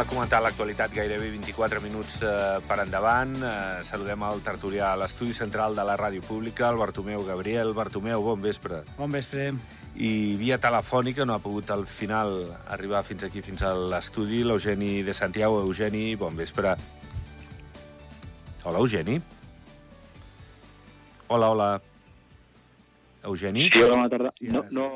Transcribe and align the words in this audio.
a 0.00 0.04
comentar 0.08 0.38
l'actualitat 0.40 0.94
gairebé 0.96 1.26
24 1.34 1.80
minuts 1.84 2.22
eh, 2.24 2.28
per 2.64 2.78
endavant. 2.80 3.34
Eh, 3.36 3.82
saludem 3.84 4.22
el 4.24 4.38
tertulià 4.40 4.94
a 4.94 4.96
l'estudi 4.96 5.34
central 5.36 5.76
de 5.76 5.84
la 5.84 5.96
ràdio 6.00 6.22
pública, 6.24 6.70
el 6.70 6.78
Bartomeu 6.80 7.20
Gabriel. 7.26 7.74
Bartomeu, 7.76 8.22
bon 8.24 8.40
vespre. 8.40 8.80
Bon 8.96 9.12
vespre. 9.12 9.50
I 10.00 10.12
via 10.40 10.56
telefònica 10.62 11.26
no 11.28 11.34
ha 11.36 11.42
pogut 11.44 11.68
al 11.74 11.84
final 11.84 12.32
arribar 12.72 13.02
fins 13.04 13.26
aquí, 13.28 13.42
fins 13.44 13.60
a 13.66 13.74
l'estudi, 13.74 14.40
l'Eugeni 14.46 15.02
de 15.04 15.12
Santiago. 15.12 15.60
Eugeni, 15.66 16.14
bon 16.16 16.38
vespre. 16.38 16.76
Hola, 18.64 18.78
Eugeni. 18.78 19.20
Hola, 21.28 21.52
hola. 21.52 21.70
Eugeni? 23.22 23.68
Sí, 23.70 23.82
bona 23.84 24.08
tarda. 24.08 24.30
No, 24.48 24.64
no, 24.70 24.86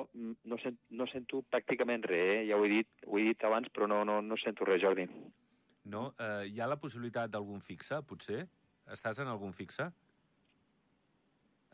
no, 0.44 0.58
sent, 0.62 0.78
no 0.90 1.06
sento 1.10 1.42
pràcticament 1.52 2.06
res, 2.08 2.30
eh? 2.38 2.46
ja 2.48 2.56
ho 2.56 2.64
he 2.64 2.70
dit, 2.72 2.88
ho 3.06 3.18
he 3.20 3.26
dit 3.30 3.44
abans, 3.44 3.68
però 3.74 3.88
no, 3.90 4.02
no, 4.08 4.20
no 4.24 4.38
sento 4.40 4.64
res, 4.68 4.80
Jordi. 4.82 5.06
No? 5.92 6.06
Eh, 6.18 6.46
hi 6.48 6.60
ha 6.60 6.68
la 6.70 6.78
possibilitat 6.80 7.32
d'algun 7.34 7.60
fixe, 7.60 8.00
potser? 8.08 8.46
Estàs 8.92 9.20
en 9.20 9.28
algun 9.28 9.52
fixe? 9.52 9.90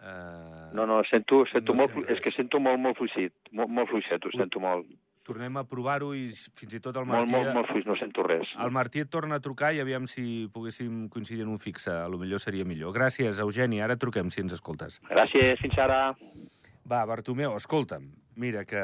Eh, 0.01 0.71
No, 0.75 0.87
no, 0.87 1.03
sento, 1.11 1.45
sento 1.53 1.75
No 1.75 1.85
molt, 1.85 2.11
és 2.11 2.21
que 2.25 2.33
sento 2.35 2.59
molt, 2.63 2.81
molt 2.83 2.99
fluixit, 2.99 3.35
molt, 3.53 3.71
molt 3.71 3.91
fluixet, 3.91 4.25
ho 4.25 4.35
sento 4.35 4.63
molt. 4.63 4.91
Tornem 5.31 5.61
a 5.61 5.63
provar-ho 5.63 6.11
i 6.17 6.25
fins 6.59 6.73
i 6.75 6.81
tot 6.83 6.97
el 6.99 7.07
Molt, 7.07 7.29
Martí... 7.31 7.37
molt, 7.37 7.55
molt 7.55 7.69
fluix, 7.71 7.87
no 7.87 7.95
sento 8.01 8.25
res. 8.27 8.51
El 8.59 8.73
Martí 8.75 9.05
et 9.05 9.11
torna 9.13 9.39
a 9.39 9.45
trucar 9.45 9.71
i 9.77 9.79
aviam 9.79 10.09
si 10.11 10.49
poguéssim 10.51 11.05
coincidir 11.13 11.45
en 11.47 11.53
un 11.55 11.61
fixe. 11.63 11.93
A 11.95 12.09
lo 12.11 12.19
millor 12.19 12.43
seria 12.43 12.67
millor. 12.67 12.91
Gràcies, 12.97 13.39
Eugeni. 13.45 13.79
Ara 13.85 13.95
truquem, 14.01 14.33
si 14.35 14.43
ens 14.43 14.57
escoltes. 14.59 14.99
Gràcies, 15.07 15.63
fins 15.63 15.79
ara. 15.79 16.01
Va, 16.91 17.05
Bartomeu, 17.07 17.55
escolta'm. 17.55 18.09
Mira 18.43 18.65
que 18.67 18.83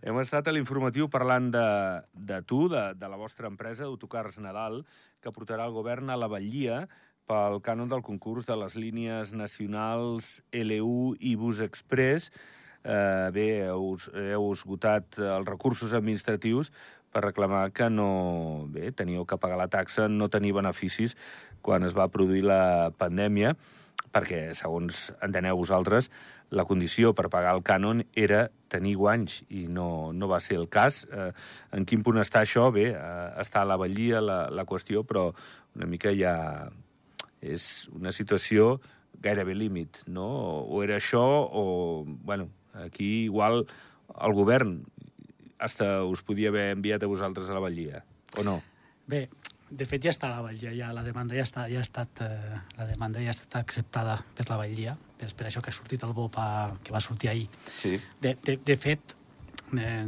hem 0.00 0.22
estat 0.22 0.48
a 0.48 0.54
l'informatiu 0.54 1.10
parlant 1.12 1.50
de, 1.52 1.66
de 2.14 2.40
tu, 2.48 2.62
de, 2.72 2.86
de 2.96 3.10
la 3.10 3.18
vostra 3.20 3.50
empresa, 3.50 3.84
Autocars 3.84 4.38
Nadal, 4.40 4.84
que 5.20 5.34
portarà 5.34 5.66
el 5.68 5.76
govern 5.76 6.08
a 6.08 6.16
la 6.16 6.30
Batllia 6.32 6.86
pel 7.28 7.60
cànon 7.60 7.90
del 7.90 8.04
concurs 8.06 8.48
de 8.48 8.56
les 8.56 8.78
línies 8.78 9.34
nacionals 9.36 10.38
LU 10.54 11.12
i 11.20 11.34
Bus 11.36 11.60
Express. 11.60 12.30
Eh, 12.88 13.28
bé, 13.34 13.48
heu, 13.68 13.96
heu 13.98 14.46
esgotat 14.54 15.18
els 15.20 15.48
recursos 15.48 15.92
administratius 15.92 16.72
per 17.12 17.24
reclamar 17.26 17.68
que 17.76 17.90
no... 17.92 18.64
Bé, 18.72 18.92
teníeu 18.96 19.26
que 19.28 19.36
pagar 19.40 19.58
la 19.60 19.68
taxa, 19.68 20.08
no 20.08 20.30
tenir 20.32 20.54
beneficis 20.56 21.16
quan 21.60 21.84
es 21.84 21.96
va 21.96 22.08
produir 22.08 22.46
la 22.48 22.90
pandèmia, 22.96 23.54
perquè, 24.14 24.54
segons 24.56 25.08
enteneu 25.24 25.58
vosaltres, 25.60 26.08
la 26.48 26.64
condició 26.64 27.12
per 27.12 27.28
pagar 27.28 27.52
el 27.58 27.62
cànon 27.66 28.06
era 28.16 28.46
tenir 28.72 28.94
guanys, 28.96 29.42
i 29.52 29.66
no, 29.68 30.14
no 30.16 30.28
va 30.30 30.40
ser 30.40 30.56
el 30.56 30.68
cas. 30.72 31.02
Eh, 31.12 31.30
en 31.76 31.84
quin 31.84 32.04
punt 32.06 32.20
està 32.22 32.40
això? 32.44 32.70
Bé, 32.72 32.88
eh, 32.94 33.30
està 33.42 33.64
a 33.64 33.68
la 33.68 33.76
Batllia 33.80 34.24
la, 34.24 34.38
la 34.48 34.64
qüestió, 34.68 35.04
però 35.04 35.28
una 35.76 35.88
mica 35.90 36.14
ja 36.16 36.36
és 37.44 37.88
una 37.94 38.12
situació 38.16 38.78
gairebé 39.20 39.54
límit, 39.54 40.00
no? 40.06 40.28
O 40.64 40.80
era 40.84 40.96
això, 40.96 41.20
o, 41.52 42.04
bueno, 42.06 42.48
aquí 42.74 43.24
igual 43.24 43.66
el 44.20 44.32
govern 44.32 44.80
hasta 45.58 46.04
us 46.04 46.22
podia 46.22 46.52
haver 46.52 46.70
enviat 46.76 47.02
a 47.02 47.10
vosaltres 47.10 47.50
a 47.50 47.56
la 47.56 47.60
Batllia, 47.60 48.04
o 48.38 48.44
no? 48.46 48.60
Bé, 49.08 49.26
de 49.70 49.86
fet 49.88 50.06
ja 50.06 50.12
està 50.14 50.28
a 50.28 50.38
la 50.38 50.46
Batllia, 50.46 50.72
ja, 50.76 50.92
la 50.94 51.02
demanda 51.04 51.36
ja, 51.36 51.44
està, 51.44 51.66
ja 51.70 51.82
ha 51.82 51.84
estat, 51.84 52.22
eh, 52.24 52.60
la 52.78 52.86
demanda 52.88 53.20
ja 53.20 53.32
ha 53.32 53.36
estat 53.36 53.58
acceptada 53.60 54.18
per 54.36 54.46
la 54.48 54.60
Batllia, 54.60 54.96
és 55.24 55.34
per 55.34 55.48
això 55.48 55.62
que 55.64 55.72
ha 55.72 55.76
sortit 55.76 56.04
el 56.06 56.14
BOP 56.16 56.38
a, 56.40 56.48
que 56.84 56.94
va 56.94 57.02
sortir 57.04 57.32
ahir. 57.32 57.48
Sí. 57.82 57.96
De, 58.22 58.36
de, 58.44 58.56
de 58.64 58.76
fet, 58.80 59.16
eh, 59.76 60.06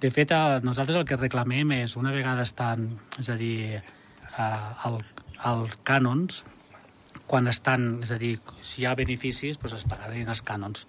de 0.00 0.10
fet, 0.10 0.32
a, 0.32 0.58
nosaltres 0.64 0.98
el 0.98 1.06
que 1.08 1.20
reclamem 1.20 1.76
és, 1.82 1.98
una 2.00 2.14
vegada 2.14 2.46
estan, 2.48 2.90
és 3.20 3.28
a 3.28 3.36
dir, 3.38 3.78
eh, 3.78 4.50
el, 4.88 5.00
els 5.52 5.78
cànons, 5.86 6.42
quan 7.28 7.46
estan, 7.46 7.98
és 8.02 8.10
a 8.14 8.18
dir, 8.18 8.38
si 8.64 8.82
hi 8.82 8.88
ha 8.88 8.96
beneficis, 8.98 9.60
doncs 9.60 9.76
es 9.82 9.86
pagarien 9.88 10.32
els 10.32 10.42
cànons. 10.42 10.88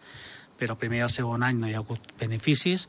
Però 0.59 0.75
el 0.75 0.81
primer 0.81 0.99
i 0.99 1.05
el 1.07 1.13
segon 1.13 1.43
any 1.47 1.57
no 1.59 1.69
hi 1.69 1.73
ha 1.77 1.79
hagut 1.83 2.11
beneficis, 2.19 2.87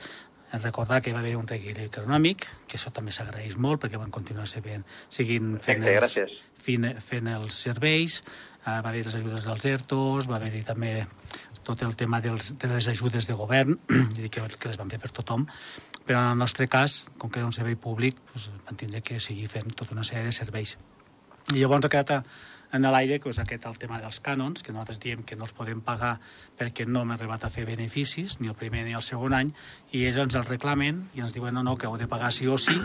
recordar 0.59 1.01
que 1.01 1.11
hi 1.11 1.15
va 1.15 1.21
haver 1.23 1.37
un 1.39 1.47
reguill 1.47 1.79
econòmic, 1.85 2.47
que 2.67 2.77
això 2.77 2.91
també 2.91 3.13
s'agraeix 3.15 3.55
molt, 3.57 3.81
perquè 3.85 3.99
van 4.01 4.11
continuar 4.11 4.49
seguint, 4.51 4.83
seguint 5.09 5.53
fent, 5.63 5.85
Perfecte, 5.85 6.25
els, 6.27 6.41
fent, 6.65 6.89
fent 7.07 7.29
els 7.37 7.61
serveis, 7.69 8.17
eh, 8.65 8.65
va 8.83 8.89
haver 8.91 9.05
les 9.07 9.15
ajudes 9.15 9.47
dels 9.47 9.65
ERTOs, 9.71 10.27
va 10.31 10.41
haver 10.41 10.65
també 10.67 11.07
tot 11.63 11.83
el 11.87 11.95
tema 11.95 12.19
dels, 12.25 12.57
de 12.59 12.69
les 12.73 12.89
ajudes 12.91 13.29
de 13.29 13.35
govern, 13.39 13.79
que, 14.17 14.29
que 14.59 14.69
les 14.73 14.81
van 14.81 14.91
fer 14.91 14.99
per 14.99 15.13
tothom, 15.15 15.47
però 16.03 16.19
en 16.25 16.33
el 16.33 16.39
nostre 16.43 16.67
cas, 16.67 17.05
com 17.19 17.31
que 17.31 17.39
era 17.39 17.47
un 17.47 17.55
servei 17.55 17.77
públic, 17.79 18.19
doncs, 18.33 18.51
van 18.67 18.81
tindre 18.81 19.05
que 19.07 19.21
seguir 19.23 19.47
fent 19.53 19.71
tota 19.79 19.95
una 19.95 20.03
sèrie 20.03 20.33
de 20.33 20.35
serveis. 20.35 20.75
I 21.55 21.61
llavors 21.61 21.87
ha 21.87 21.93
quedat 21.93 22.11
a- 22.19 22.25
en 22.73 22.87
l'aire 22.87 23.19
doncs, 23.19 23.41
aquest 23.43 23.67
el 23.67 23.79
tema 23.79 23.99
dels 24.03 24.21
cànons, 24.23 24.63
que 24.63 24.73
nosaltres 24.73 25.01
diem 25.03 25.25
que 25.27 25.37
no 25.37 25.47
els 25.49 25.55
podem 25.57 25.81
pagar 25.83 26.19
perquè 26.59 26.87
no 26.87 27.03
hem 27.03 27.15
arribat 27.17 27.45
a 27.45 27.51
fer 27.51 27.65
beneficis, 27.67 28.39
ni 28.41 28.51
el 28.51 28.59
primer 28.59 28.85
ni 28.87 28.95
el 28.95 29.03
segon 29.03 29.35
any, 29.35 29.51
i 29.93 30.05
ells 30.07 30.21
ens 30.23 30.39
el 30.39 30.47
reclamen 30.47 31.09
i 31.15 31.25
ens 31.25 31.35
diuen 31.35 31.55
no, 31.55 31.65
no, 31.67 31.77
que 31.77 31.89
heu 31.89 31.99
de 31.99 32.09
pagar 32.11 32.33
sí 32.33 32.47
o 32.47 32.59
sí, 32.59 32.77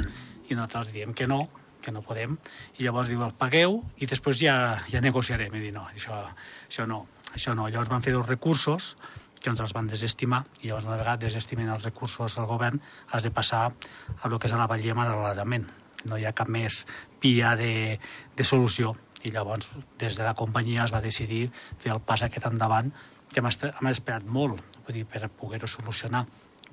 i 0.49 0.57
nosaltres 0.57 0.93
diem 0.93 1.13
que 1.13 1.27
no, 1.29 1.45
que 1.85 1.93
no 1.93 2.01
podem, 2.01 2.39
i 2.79 2.87
llavors 2.87 3.11
diuen 3.13 3.35
pagueu 3.37 3.83
i 4.01 4.09
després 4.09 4.41
ja, 4.41 4.55
ja 4.89 5.03
negociarem, 5.05 5.53
i 5.53 5.67
dir 5.67 5.75
no, 5.75 5.85
això, 5.93 6.23
això 6.65 6.87
no, 6.89 7.05
això 7.35 7.53
no. 7.53 7.69
Llavors 7.69 7.91
van 7.93 8.01
fer 8.05 8.15
dos 8.15 8.25
recursos 8.25 8.95
que 9.37 9.51
ens 9.53 9.61
els 9.61 9.75
van 9.77 9.85
desestimar 9.85 10.41
i 10.63 10.71
llavors 10.71 10.89
una 10.89 10.97
vegada 10.97 11.21
desestimen 11.27 11.69
els 11.69 11.85
recursos 11.85 12.39
del 12.39 12.49
govern 12.49 12.81
has 13.13 13.21
de 13.21 13.29
passar 13.29 13.67
a 13.69 14.29
lo 14.31 14.39
que 14.39 14.49
és 14.49 14.55
a 14.55 14.61
la 14.61 14.69
Batllia 14.71 14.97
malauradament. 14.97 15.67
No 16.09 16.17
hi 16.17 16.25
ha 16.25 16.33
cap 16.37 16.49
més 16.49 16.83
via 17.21 17.53
de, 17.59 17.99
de 18.37 18.45
solució 18.45 18.95
i 19.25 19.33
llavors 19.33 19.69
des 19.99 20.17
de 20.17 20.23
la 20.23 20.35
companyia 20.37 20.85
es 20.85 20.93
va 20.93 21.03
decidir 21.03 21.49
fer 21.79 21.93
el 21.93 22.01
pas 22.01 22.23
aquest 22.25 22.47
endavant 22.49 22.91
que 23.33 23.41
hem, 23.41 23.49
esperat 23.91 24.25
molt 24.25 24.61
vull 24.85 24.99
dir, 24.99 25.05
per 25.05 25.29
poder-ho 25.29 25.67
solucionar 25.67 26.25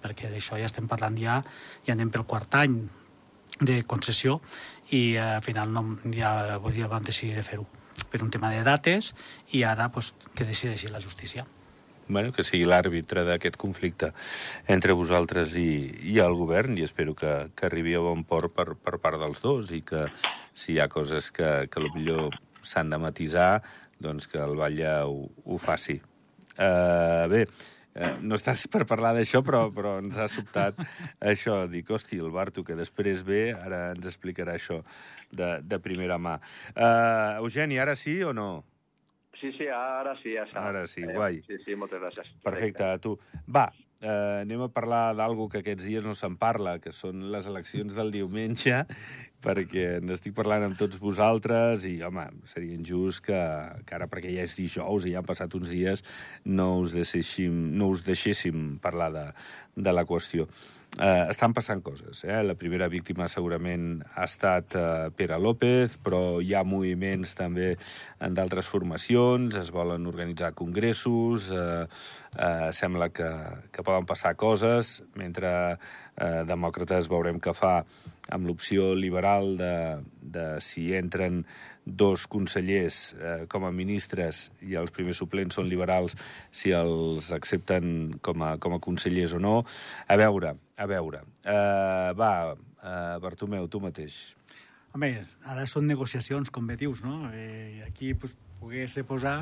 perquè 0.03 0.31
d'això 0.31 0.59
ja 0.59 0.69
estem 0.69 0.89
parlant 0.91 1.17
ja 1.19 1.41
ja 1.87 1.95
anem 1.95 2.11
pel 2.11 2.27
quart 2.29 2.55
any 2.61 2.81
de 3.61 3.83
concessió 3.85 4.41
i 4.91 5.15
eh, 5.15 5.37
al 5.39 5.43
final 5.43 5.73
no, 5.73 5.85
ja, 6.15 6.59
dir, 6.73 6.87
vam 6.89 7.05
decidir 7.05 7.37
de 7.37 7.47
fer-ho 7.47 7.67
per 8.11 8.23
un 8.23 8.31
tema 8.31 8.51
de 8.53 8.63
dates 8.67 9.13
i 9.53 9.63
ara 9.65 9.91
pues, 9.93 10.13
que 10.35 10.49
decideixi 10.49 10.89
la 10.89 11.01
justícia. 11.01 11.47
Bueno, 12.09 12.33
que 12.33 12.45
sigui 12.47 12.67
l'àrbitre 12.69 13.25
d'aquest 13.27 13.59
conflicte 13.61 14.13
entre 14.71 14.97
vosaltres 14.99 15.57
i, 15.59 15.69
i 16.13 16.19
el 16.23 16.37
govern, 16.39 16.77
i 16.79 16.87
espero 16.87 17.15
que, 17.19 17.33
que 17.57 17.69
arribi 17.69 17.95
a 17.97 18.05
bon 18.05 18.25
port 18.29 18.55
per, 18.55 18.73
per 18.77 18.99
part 19.03 19.21
dels 19.23 19.43
dos, 19.43 19.71
i 19.73 19.83
que 19.87 20.07
si 20.55 20.75
hi 20.77 20.81
ha 20.83 20.89
coses 20.93 21.31
que, 21.35 21.53
que 21.73 21.85
millor 21.93 22.37
s'han 22.63 22.91
de 22.93 22.99
matisar, 23.03 23.63
doncs 24.03 24.27
que 24.31 24.41
el 24.43 24.57
Batlle 24.59 24.97
ho, 25.07 25.29
ho 25.45 25.59
faci. 25.63 26.01
Uh, 26.53 27.25
bé, 27.33 27.45
uh, 27.97 28.17
no 28.21 28.37
estàs 28.37 28.67
per 28.73 28.85
parlar 28.89 29.15
d'això, 29.17 29.41
però, 29.47 29.65
però 29.75 29.97
ens 30.03 30.19
ha 30.19 30.29
sobtat 30.31 30.79
això. 31.33 31.63
Dic, 31.71 31.91
hosti, 31.91 32.21
el 32.21 32.33
Barto, 32.35 32.67
que 32.67 32.77
després 32.79 33.25
ve, 33.27 33.45
ara 33.55 33.93
ens 33.95 34.09
explicarà 34.11 34.59
això 34.59 34.83
de, 35.31 35.55
de 35.63 35.81
primera 35.83 36.19
mà. 36.21 36.39
Uh, 36.75 37.43
Eugeni, 37.43 37.81
ara 37.81 37.97
sí 37.99 38.21
o 38.27 38.35
no? 38.37 38.51
Sí, 39.43 39.51
sí, 39.59 39.67
ara 39.67 40.15
sí, 40.23 40.37
ja 40.37 40.45
està. 40.47 40.63
Ara 40.71 40.85
sí, 40.87 41.03
Eh, 41.03 41.15
guai. 41.17 41.41
Sí, 41.49 41.57
sí, 41.65 41.75
moltes 41.75 41.99
gràcies. 41.99 42.29
Perfecte, 42.45 42.85
a 42.87 42.99
tu. 43.03 43.17
Va, 43.51 43.65
eh, 43.99 44.43
anem 44.43 44.63
a 44.63 44.69
parlar 44.71 45.17
d'algo 45.19 45.49
que 45.51 45.59
aquests 45.63 45.83
dies 45.89 46.05
no 46.07 46.15
se'n 46.15 46.37
parla, 46.39 46.77
que 46.79 46.93
són 46.95 47.25
les 47.33 47.49
eleccions 47.51 47.95
del 47.97 48.13
diumenge, 48.15 48.85
perquè 49.43 49.97
n'estic 49.99 50.37
parlant 50.37 50.69
amb 50.69 50.79
tots 50.79 51.01
vosaltres 51.03 51.83
i, 51.91 51.97
home, 52.07 52.29
seria 52.47 52.79
injust 52.79 53.25
que, 53.27 53.41
que 53.83 53.97
ara, 53.99 54.07
perquè 54.07 54.31
ja 54.31 54.47
és 54.47 54.55
dijous 54.55 55.09
i 55.09 55.17
ja 55.17 55.19
han 55.19 55.27
passat 55.27 55.59
uns 55.59 55.73
dies, 55.75 56.05
no 56.45 56.77
us 56.85 56.95
deixéssim, 56.95 57.59
no 57.75 57.91
us 57.91 58.07
deixéssim 58.07 58.79
parlar 58.79 59.11
de, 59.17 59.27
de 59.75 59.97
la 59.99 60.07
qüestió. 60.07 60.47
Eh, 61.01 61.27
estan 61.33 61.55
passant 61.57 61.81
coses. 61.81 62.21
Eh? 62.29 62.43
La 62.45 62.53
primera 62.61 62.85
víctima 62.93 63.25
segurament 63.25 64.03
ha 64.13 64.27
estat 64.29 64.75
eh, 64.77 65.09
Pere 65.17 65.39
López, 65.41 65.95
però 66.05 66.37
hi 66.45 66.53
ha 66.53 66.61
moviments 66.69 67.33
també 67.39 67.71
en 68.21 68.37
d'altres 68.37 68.69
formacions, 68.69 69.57
es 69.57 69.71
volen 69.73 70.05
organitzar 70.11 70.53
congressos, 70.53 71.49
eh, 71.49 71.87
eh, 72.37 72.69
sembla 72.77 73.09
que, 73.09 73.31
que 73.73 73.87
poden 73.87 74.05
passar 74.05 74.35
coses, 74.37 74.99
mentre 75.17 75.55
eh, 75.73 76.43
demòcrates 76.45 77.09
veurem 77.09 77.41
què 77.41 77.57
fa 77.57 77.79
amb 78.29 78.47
l'opció 78.47 78.93
liberal 78.93 79.57
de, 79.57 79.75
de 80.21 80.47
si 80.61 80.91
entren 80.95 81.41
dos 81.85 82.27
consellers 82.31 83.15
eh, 83.19 83.47
com 83.51 83.67
a 83.67 83.73
ministres 83.75 84.51
i 84.63 84.77
els 84.79 84.93
primers 84.95 85.19
suplents 85.23 85.59
són 85.59 85.69
liberals, 85.71 86.15
si 86.55 86.71
els 86.77 87.33
accepten 87.35 88.13
com 88.23 88.45
a, 88.47 88.55
com 88.63 88.77
a 88.77 88.83
consellers 88.83 89.35
o 89.35 89.41
no. 89.43 89.57
A 90.07 90.19
veure, 90.21 90.55
a 90.77 90.87
veure. 90.87 91.25
Eh, 91.43 92.13
va, 92.19 92.33
eh, 92.55 93.19
Bartomeu, 93.23 93.69
tu 93.69 93.83
mateix. 93.83 94.23
Home, 94.93 95.11
ara 95.49 95.65
són 95.67 95.87
negociacions, 95.89 96.51
com 96.53 96.67
bé 96.69 96.77
dius, 96.77 97.01
no? 97.05 97.31
Eh, 97.33 97.83
aquí 97.87 98.13
pues, 98.13 98.37
pogués 98.61 98.99
posar... 99.09 99.39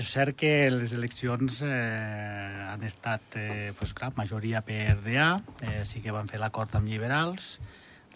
És 0.00 0.10
cert 0.10 0.36
que 0.36 0.68
les 0.72 0.92
eleccions 0.96 1.60
eh, 1.62 2.66
han 2.66 2.82
estat, 2.84 3.36
eh, 3.38 3.70
pues, 3.78 3.94
clar, 3.94 4.10
majoria 4.18 4.64
PRDA, 4.66 5.30
eh, 5.62 5.84
sí 5.86 6.02
que 6.02 6.12
van 6.12 6.28
fer 6.28 6.42
l'acord 6.42 6.74
amb 6.74 6.90
liberals, 6.90 7.58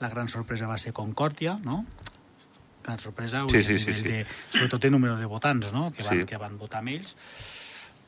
la 0.03 0.11
gran 0.11 0.29
sorpresa 0.29 0.67
va 0.67 0.81
ser 0.83 0.93
Concòrdia, 0.97 1.61
no? 1.63 1.85
Gran 2.85 2.99
sorpresa, 2.99 3.45
sí, 3.51 3.63
sí, 3.63 3.79
sí, 3.79 3.93
sí. 3.93 4.03
De, 4.09 4.27
sobretot 4.51 4.85
el 4.85 4.93
número 4.93 5.17
de 5.17 5.25
votants, 5.27 5.73
no? 5.73 5.91
Que 5.91 6.03
van, 6.05 6.21
Sí. 6.21 6.27
que 6.27 6.37
van 6.37 6.59
votar 6.59 6.81
amb 6.81 6.89
ells. 6.91 7.17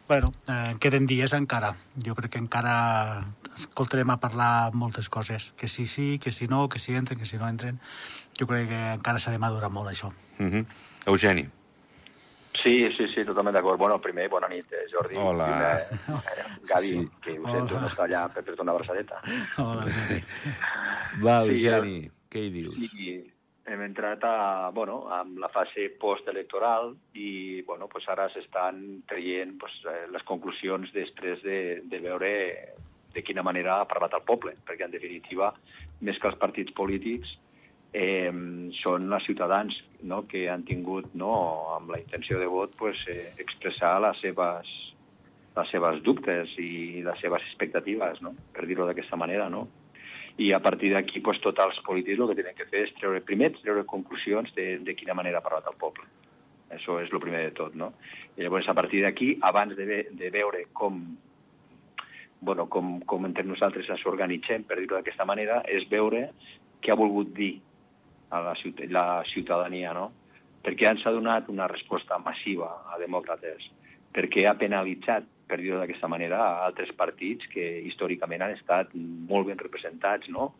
bueno, 0.06 0.32
eh, 0.46 0.76
queden 0.78 1.06
dies 1.06 1.32
encara. 1.32 1.75
Jo 2.05 2.14
crec 2.14 2.31
que 2.32 2.38
encara 2.38 3.25
escoltarem 3.56 4.11
a 4.11 4.20
parlar 4.20 4.73
moltes 4.73 5.08
coses. 5.08 5.52
Que 5.56 5.67
si 5.67 5.87
sí, 5.87 6.20
que 6.23 6.31
si 6.31 6.46
no, 6.46 6.69
que 6.69 6.78
si 6.78 6.94
entren, 6.94 7.19
que 7.19 7.26
si 7.26 7.37
no 7.38 7.49
entren. 7.49 7.81
Jo 8.38 8.46
crec 8.46 8.69
que 8.69 8.93
encara 9.00 9.19
s'ha 9.19 9.32
de 9.32 9.38
madurar 9.38 9.70
molt, 9.70 9.88
això. 9.90 10.12
Uh 10.38 10.44
-huh. 10.46 10.67
Eugeni. 11.06 11.49
Sí, 12.62 12.88
sí, 12.96 13.05
sí, 13.14 13.25
totalment 13.25 13.55
d'acord. 13.56 13.79
Bueno, 13.79 14.00
primer, 14.00 14.29
bona 14.29 14.49
nit, 14.49 14.67
eh, 14.72 14.87
Jordi. 14.93 15.17
Hola. 15.17 15.44
Una, 15.44 15.79
eh, 15.79 15.87
Gavi, 16.69 16.88
Sí. 16.88 16.99
sí. 17.00 17.11
que 17.22 17.38
ho 17.38 17.52
sento, 17.52 17.81
no 17.81 17.88
està 17.88 18.05
allà 18.05 18.29
per 18.32 18.44
fer-te 18.44 18.62
una 18.62 18.72
abraçadeta. 18.72 19.20
Hola, 19.58 19.82
Jordi. 19.82 20.25
Va, 21.25 21.43
Sí, 21.43 21.49
Eugeni, 21.50 22.11
què 22.31 22.38
hi 22.46 22.50
dius? 22.50 22.76
I 22.94 23.32
hem 23.66 23.82
entrat 23.82 24.22
a, 24.24 24.70
bueno, 24.74 25.00
amb 25.10 25.40
la 25.42 25.50
fase 25.50 25.88
postelectoral 26.00 26.92
i 27.18 27.62
bueno, 27.66 27.88
pues 27.90 28.06
ara 28.08 28.28
s'estan 28.30 29.02
traient 29.10 29.56
pues, 29.58 29.74
eh, 29.90 30.04
les 30.12 30.22
conclusions 30.28 30.92
després 30.94 31.42
de, 31.42 31.58
de 31.82 32.00
veure 32.04 32.30
de 33.16 33.24
quina 33.24 33.42
manera 33.42 33.80
ha 33.80 33.88
parlat 33.88 34.14
el 34.14 34.24
poble, 34.28 34.54
perquè 34.68 34.86
en 34.86 34.94
definitiva, 34.94 35.50
més 36.04 36.18
que 36.20 36.28
els 36.30 36.38
partits 36.38 36.74
polítics, 36.76 37.32
eh, 37.96 38.30
són 38.82 39.08
els 39.08 39.24
ciutadans 39.24 39.76
no, 40.02 40.22
que 40.28 40.46
han 40.52 40.66
tingut, 40.69 41.08
no, 41.16 41.32
amb 41.78 41.94
la 41.94 42.02
intenció 42.02 42.38
de 42.38 42.50
vot, 42.52 42.76
pues, 42.78 43.00
eh, 43.08 43.32
expressar 43.42 43.96
les 44.04 44.20
seves, 44.20 44.70
les 45.56 45.72
seves 45.72 46.02
dubtes 46.04 46.52
i 46.60 47.02
les 47.06 47.24
seves 47.24 47.42
expectatives, 47.48 48.20
no? 48.20 48.34
per 48.52 48.66
dir-ho 48.69 48.86
d'aquesta 48.86 49.16
manera, 49.16 49.48
no? 49.48 49.66
I 50.38 50.52
a 50.52 50.60
partir 50.60 50.92
d'aquí 50.92 51.22
pues, 51.24 51.40
tots 51.40 51.62
els 51.64 51.78
polítics 51.86 52.20
el 52.20 52.28
que 52.30 52.38
tenen 52.38 52.56
que 52.56 52.68
fer 52.68 52.84
és 52.86 52.94
treure, 52.98 53.22
primer 53.24 53.54
treure 53.56 53.86
conclusions 53.88 54.52
de, 54.56 54.76
de 54.84 54.94
quina 54.98 55.16
manera 55.16 55.40
ha 55.40 55.44
parlat 55.44 55.68
el 55.70 55.78
poble. 55.80 56.04
Això 56.76 56.98
és 57.00 57.12
el 57.12 57.22
primer 57.22 57.44
de 57.46 57.54
tot, 57.56 57.76
no? 57.78 57.92
I 58.36 58.44
llavors, 58.44 58.68
a 58.68 58.74
partir 58.76 59.04
d'aquí, 59.04 59.36
abans 59.48 59.76
de, 59.78 59.86
ve, 59.88 60.00
de 60.18 60.30
veure 60.34 60.64
com, 60.76 60.98
bueno, 62.40 62.66
com, 62.68 62.98
com 63.08 63.24
entre 63.28 63.46
nosaltres 63.46 63.88
ens 63.88 64.04
organitzem, 64.06 64.66
per 64.66 64.80
dir-ho 64.80 64.98
d'aquesta 64.98 65.24
manera, 65.28 65.62
és 65.70 65.86
veure 65.88 66.26
què 66.82 66.92
ha 66.92 66.98
volgut 66.98 67.32
dir 67.36 67.54
a 68.30 68.42
la, 68.42 68.54
ciut 68.60 68.82
la 68.92 69.22
ciutadania, 69.30 69.94
no? 69.96 70.10
Perquè 70.66 70.90
ens 70.90 71.06
ha 71.06 71.14
donat 71.14 71.48
una 71.48 71.68
resposta 71.70 72.18
massiva 72.18 72.72
a 72.90 72.98
demòcrates, 73.00 73.70
perquè 74.12 74.44
ha 74.50 74.56
penalitzat, 74.58 75.24
per 75.46 75.60
dir-ho 75.60 75.78
d'aquesta 75.81 76.10
manera, 76.10 76.40
a 76.43 76.66
altres 76.66 76.90
partits 76.98 77.46
que 77.52 77.64
històricament 77.88 78.43
han 78.43 78.56
estat 78.56 78.93
molt 78.96 79.48
ben 79.50 79.60
representats, 79.60 80.28
no? 80.32 80.52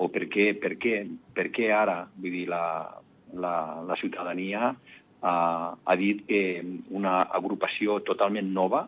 O 0.00 0.08
per 0.08 0.28
què, 0.32 0.52
per 0.60 0.76
què, 0.80 1.02
per 1.36 1.50
què 1.52 1.68
ara, 1.74 2.04
vull 2.16 2.38
dir, 2.38 2.46
la, 2.48 2.62
la, 3.34 3.54
la 3.86 3.98
ciutadania 4.00 4.70
ha, 4.70 5.34
ha 5.74 5.96
dit 6.00 6.24
que 6.28 6.42
una 6.96 7.20
agrupació 7.40 7.98
totalment 8.06 8.48
nova, 8.54 8.86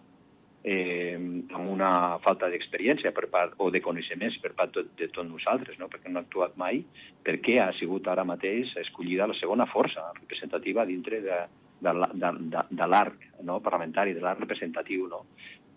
eh, 0.62 1.18
amb 1.18 1.66
una 1.68 2.18
falta 2.22 2.48
d'experiència 2.48 3.12
per 3.12 3.26
part, 3.30 3.56
o 3.58 3.70
de 3.74 3.82
coneixements 3.82 4.38
per 4.42 4.52
part 4.58 4.74
de, 4.76 4.86
de 4.98 5.10
tots 5.10 5.28
nosaltres, 5.28 5.78
no? 5.78 5.90
perquè 5.90 6.10
no 6.10 6.22
ha 6.22 6.26
actuat 6.26 6.54
mai, 6.56 6.84
per 7.26 7.40
què 7.42 7.58
ha 7.60 7.72
sigut 7.78 8.08
ara 8.08 8.24
mateix 8.24 8.72
escollida 8.84 9.28
la 9.28 9.38
segona 9.40 9.66
força 9.66 10.06
representativa 10.20 10.86
dintre 10.86 11.20
de, 11.26 11.40
de, 11.82 11.94
de, 12.14 12.32
de, 12.54 12.66
de 12.70 12.88
l'arc 12.88 13.26
no? 13.42 13.60
parlamentari, 13.64 14.14
de 14.16 14.22
l'arc 14.24 14.44
representatiu. 14.44 15.08
No? 15.10 15.24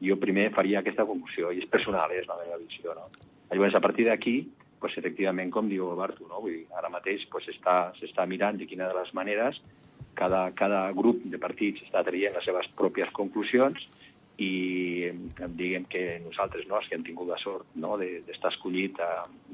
Jo 0.03 0.19
primer 0.21 0.51
faria 0.55 0.81
aquesta 0.83 1.07
conclusió, 1.07 1.51
i 1.51 1.63
és 1.63 1.71
personal, 1.71 2.13
eh, 2.13 2.21
és 2.21 2.29
la 2.29 2.37
meva 2.41 2.59
visió. 2.61 2.93
No? 2.97 3.09
Llavors, 3.51 3.75
a 3.77 3.83
partir 3.83 4.07
d'aquí, 4.09 4.37
pues, 4.79 4.97
efectivament, 4.99 5.51
com 5.53 5.69
diu 5.71 5.87
Bartu, 5.97 6.27
no? 6.29 6.41
Vull 6.43 6.59
dir, 6.59 6.65
ara 6.77 6.91
mateix 6.93 7.25
pues, 7.31 7.47
s'està 7.49 8.27
mirant 8.29 8.59
de 8.59 8.67
quina 8.69 8.89
de 8.91 8.97
les 8.99 9.13
maneres 9.17 9.61
cada, 10.15 10.49
cada 10.55 10.91
grup 10.95 11.23
de 11.25 11.39
partits 11.41 11.83
està 11.85 12.03
traient 12.07 12.33
les 12.35 12.45
seves 12.47 12.67
pròpies 12.79 13.11
conclusions 13.13 13.81
i 14.41 15.11
diguem 15.55 15.85
que 15.87 16.19
nosaltres, 16.23 16.65
no, 16.67 16.79
els 16.79 16.89
que 16.89 16.97
hem 16.97 17.05
tingut 17.07 17.29
la 17.29 17.37
sort 17.39 17.69
no, 17.79 17.95
de- 17.97 18.21
d'estar 18.27 18.51
escollit 18.51 18.99
eh, 18.99 19.09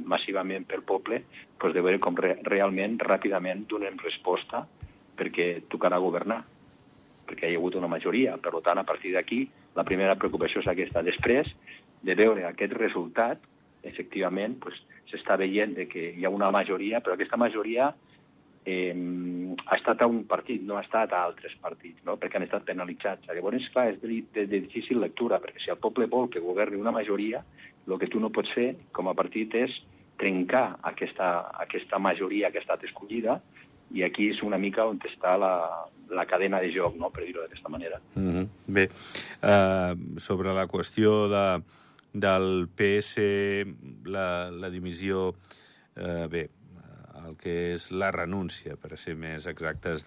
massivament 0.10 0.66
pel 0.70 0.82
poble, 0.82 1.22
doncs 1.62 1.76
de 1.76 1.84
veure 1.86 2.00
com 2.02 2.18
re, 2.18 2.38
realment, 2.48 2.98
ràpidament, 3.02 3.68
donem 3.70 4.00
resposta 4.02 4.66
perquè 5.22 5.48
tocarà 5.70 6.02
governar, 6.02 6.42
perquè 7.30 7.50
hi 7.50 7.56
ha 7.56 7.62
hagut 7.62 7.78
una 7.78 7.92
majoria. 7.92 8.38
Per 8.42 8.54
tant, 8.66 8.82
a 8.82 8.88
partir 8.88 9.14
d'aquí, 9.14 9.44
la 9.78 9.86
primera 9.88 10.18
preocupació 10.20 10.64
és 10.64 10.70
aquesta. 10.72 11.06
Després 11.06 11.52
de 12.02 12.18
veure 12.18 12.48
aquest 12.50 12.74
resultat, 12.78 13.44
efectivament, 13.86 14.58
s'està 15.12 15.38
veient 15.38 15.76
de 15.78 15.86
que 15.90 16.12
hi 16.18 16.26
ha 16.26 16.34
una 16.34 16.52
majoria, 16.54 17.02
però 17.02 17.16
aquesta 17.16 17.40
majoria 17.40 17.92
eh, 18.66 18.94
ha 19.66 19.78
estat 19.78 20.02
a 20.02 20.10
un 20.10 20.24
partit, 20.30 20.62
no 20.66 20.78
ha 20.78 20.84
estat 20.86 21.14
a 21.14 21.24
altres 21.30 21.54
partits, 21.62 22.02
no? 22.06 22.18
perquè 22.22 22.38
han 22.38 22.48
estat 22.48 22.66
penalitzats. 22.68 23.30
Llavors, 23.30 23.70
clar, 23.74 23.90
és 23.94 24.02
de, 24.02 24.22
de, 24.34 24.46
de 24.50 24.62
difícil 24.68 25.02
lectura, 25.02 25.42
perquè 25.42 25.64
si 25.64 25.74
el 25.74 25.82
poble 25.82 26.10
vol 26.12 26.30
que 26.30 26.44
governi 26.44 26.82
una 26.82 26.94
majoria, 26.94 27.44
el 27.88 27.98
que 28.00 28.10
tu 28.12 28.22
no 28.22 28.30
pots 28.34 28.54
fer 28.54 28.70
com 28.94 29.10
a 29.10 29.18
partit 29.18 29.56
és 29.58 29.74
trencar 30.22 30.78
aquesta, 30.86 31.32
aquesta 31.64 31.98
majoria 31.98 32.52
que 32.52 32.62
ha 32.62 32.66
estat 32.66 32.86
escollida, 32.86 33.40
i 33.94 34.04
aquí 34.04 34.30
és 34.32 34.42
una 34.44 34.58
mica 34.58 34.86
on 34.86 35.00
està 35.08 35.38
la, 35.40 35.54
la 36.12 36.26
cadena 36.26 36.60
de 36.62 36.72
joc, 36.74 36.96
no? 37.00 37.10
per 37.10 37.26
dir-ho 37.26 37.42
d'aquesta 37.42 37.70
manera. 37.70 38.00
Mm 38.16 38.32
-hmm. 38.32 38.48
Bé, 38.68 38.90
uh, 39.44 40.20
sobre 40.20 40.54
la 40.54 40.68
qüestió 40.68 41.28
de, 41.30 41.64
del 42.14 42.68
PS, 42.76 43.18
la, 44.06 44.50
la 44.52 44.70
dimissió, 44.70 45.30
uh, 45.30 46.28
bé, 46.28 46.50
el 47.28 47.38
que 47.38 47.74
és 47.74 47.92
la 47.92 48.12
renúncia, 48.12 48.76
per 48.76 48.98
ser 48.98 49.16
més 49.16 49.46
exactes, 49.46 50.04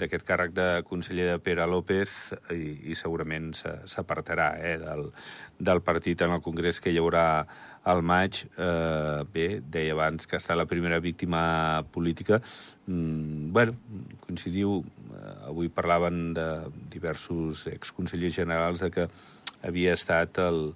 d'aquest 0.00 0.24
càrrec 0.26 0.52
de 0.52 0.82
conseller 0.82 1.26
de 1.30 1.38
Pere 1.38 1.66
López 1.66 2.34
i, 2.50 2.90
i 2.90 2.94
segurament 2.94 3.52
se- 3.54 3.86
s'apartarà 3.86 4.54
eh, 4.58 4.78
del, 4.78 5.12
del 5.58 5.82
partit 5.82 6.22
en 6.22 6.32
el 6.32 6.40
Congrés 6.40 6.80
que 6.80 6.90
hi 6.90 6.98
haurà 6.98 7.46
al 7.84 8.02
maig. 8.02 8.44
Eh, 8.56 9.24
bé, 9.32 9.46
deia 9.64 9.94
abans 9.96 10.26
que 10.28 10.38
està 10.38 10.56
la 10.56 10.66
primera 10.68 11.00
víctima 11.00 11.84
política. 11.92 12.40
Mm, 12.86 13.52
bueno, 13.52 13.76
coincidiu, 14.26 14.80
eh, 15.14 15.34
avui 15.48 15.68
parlaven 15.68 16.34
de 16.34 16.46
diversos 16.92 17.66
exconsellers 17.66 18.36
generals 18.36 18.80
de 18.80 18.90
que 18.90 19.08
havia 19.62 19.94
estat 19.94 20.38
el, 20.38 20.74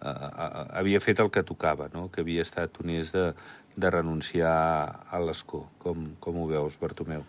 eh, 0.00 0.08
eh, 0.08 0.66
havia 0.80 1.00
fet 1.00 1.20
el 1.20 1.30
que 1.30 1.42
tocava, 1.42 1.88
no? 1.92 2.08
que 2.10 2.22
havia 2.22 2.42
estat 2.42 2.80
honest 2.80 3.14
de, 3.14 3.32
de 3.76 3.90
renunciar 3.90 5.04
a 5.10 5.20
l'escó. 5.20 5.66
Com, 5.78 6.14
com 6.20 6.42
ho 6.42 6.48
veus, 6.48 6.78
Bartomeu? 6.80 7.24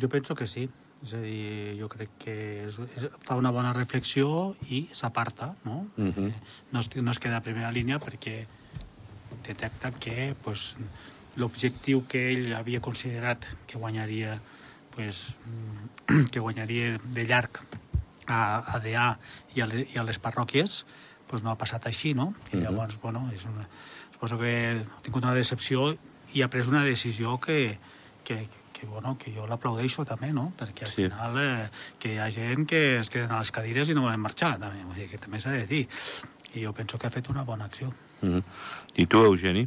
Jo 0.00 0.08
penso 0.08 0.34
que 0.34 0.46
sí. 0.46 0.68
És 1.04 1.12
a 1.14 1.20
dir, 1.20 1.76
jo 1.78 1.88
crec 1.92 2.08
que 2.18 2.34
és, 2.66 2.78
és, 2.96 3.04
fa 3.26 3.36
una 3.36 3.50
bona 3.52 3.72
reflexió 3.76 4.56
i 4.70 4.88
s'aparta, 4.92 5.54
no? 5.64 5.86
Uh 5.96 6.08
-huh. 6.14 6.32
no, 6.72 6.80
es, 6.80 6.90
no 6.96 7.10
es 7.10 7.18
queda 7.18 7.36
a 7.36 7.42
primera 7.42 7.70
línia 7.70 8.00
perquè 8.00 8.46
detecta 9.46 9.92
que 9.92 10.34
pues, 10.42 10.76
l'objectiu 11.36 12.04
que 12.08 12.32
ell 12.32 12.54
havia 12.54 12.80
considerat 12.80 13.44
que 13.66 13.78
guanyaria 13.78 14.40
pues, 14.94 15.36
que 16.32 16.40
guanyaria 16.40 16.98
de 17.04 17.24
llarg 17.24 17.60
a, 18.26 18.74
a 18.74 18.80
DA 18.80 19.18
i 19.54 19.60
a, 19.60 19.66
i 19.66 19.98
a 19.98 20.02
les 20.02 20.18
parròquies 20.18 20.84
pues, 21.28 21.42
no 21.42 21.50
ha 21.50 21.58
passat 21.58 21.86
així, 21.86 22.14
no? 22.14 22.34
I 22.52 22.56
Mhm. 22.56 22.62
llavors, 22.62 22.98
bueno, 23.00 23.28
és 23.34 23.44
una, 23.44 23.68
suposo 24.12 24.38
que 24.38 24.80
ha 24.80 25.02
tingut 25.02 25.22
una 25.22 25.34
decepció 25.34 25.96
i 26.32 26.42
ha 26.42 26.48
pres 26.48 26.66
una 26.68 26.84
decisió 26.84 27.38
que, 27.38 27.78
que, 28.24 28.48
que, 28.76 28.86
bueno, 28.86 29.16
que 29.16 29.32
jo 29.32 29.46
l'aplaudeixo 29.48 30.04
també, 30.04 30.32
no? 30.36 30.50
Perquè 30.58 30.84
al 30.84 30.90
Sí. 30.92 31.02
final 31.06 31.38
eh, 31.40 31.68
que 31.98 32.12
hi 32.14 32.18
ha 32.18 32.30
gent 32.30 32.66
que 32.68 32.98
es 32.98 33.08
queden 33.10 33.32
a 33.32 33.38
les 33.38 33.50
cadires 33.50 33.88
i 33.88 33.94
no 33.94 34.02
volen 34.04 34.20
marxar, 34.20 34.58
també, 34.60 34.84
vull 34.84 34.98
dir, 35.00 35.08
que 35.08 35.18
també 35.18 35.40
s'ha 35.40 35.54
de 35.56 35.66
dir. 35.66 35.86
I 36.54 36.64
jo 36.64 36.72
penso 36.76 36.98
que 36.98 37.06
ha 37.06 37.10
fet 37.10 37.30
una 37.30 37.44
bona 37.44 37.64
acció. 37.64 37.88
Uh 38.22 38.28
-huh. 38.36 38.42
I 38.96 39.06
tu, 39.06 39.24
Eugeni? 39.24 39.66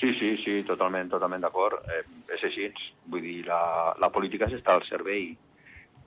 Sí, 0.00 0.08
sí, 0.18 0.36
sí, 0.44 0.62
totalment, 0.64 1.08
totalment 1.08 1.40
d'acord. 1.40 1.78
Eh, 1.88 2.04
és 2.34 2.44
així. 2.44 2.72
Vull 3.06 3.22
dir, 3.22 3.46
la, 3.46 3.94
la 3.98 4.10
política 4.10 4.46
s'està 4.46 4.74
al 4.74 4.84
servei 4.88 5.36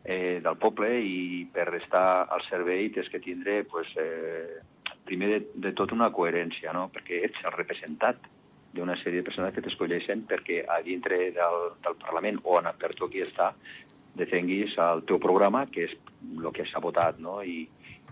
eh, 0.03 0.39
del 0.43 0.57
poble 0.57 0.99
i 1.01 1.45
per 1.51 1.73
estar 1.75 2.27
al 2.29 2.41
servei 2.49 2.89
tens 2.89 3.09
que 3.09 3.19
tindre, 3.19 3.63
pues, 3.63 3.87
eh, 3.95 4.61
primer 5.05 5.29
de, 5.29 5.47
de 5.55 5.71
tot, 5.73 5.91
una 5.91 6.11
coherència, 6.11 6.71
no? 6.73 6.89
perquè 6.93 7.23
ets 7.25 7.39
el 7.43 7.51
representat 7.51 8.17
d'una 8.73 8.95
sèrie 9.01 9.21
de 9.21 9.27
persones 9.27 9.53
que 9.55 9.63
t'escolleixen 9.65 10.25
perquè 10.29 10.63
a 10.69 10.79
dintre 10.85 11.29
del, 11.35 11.59
del 11.83 11.97
Parlament 12.03 12.39
o 12.43 12.59
en, 12.59 12.69
per 12.79 12.93
tu 12.97 13.09
qui 13.09 13.23
està 13.25 13.53
defenguis 14.19 14.75
el 14.81 15.03
teu 15.09 15.19
programa, 15.21 15.65
que 15.71 15.85
és 15.87 15.95
el 16.37 16.49
que 16.55 16.65
s'ha 16.69 16.81
votat, 16.83 17.19
no? 17.23 17.39
I, 17.41 17.63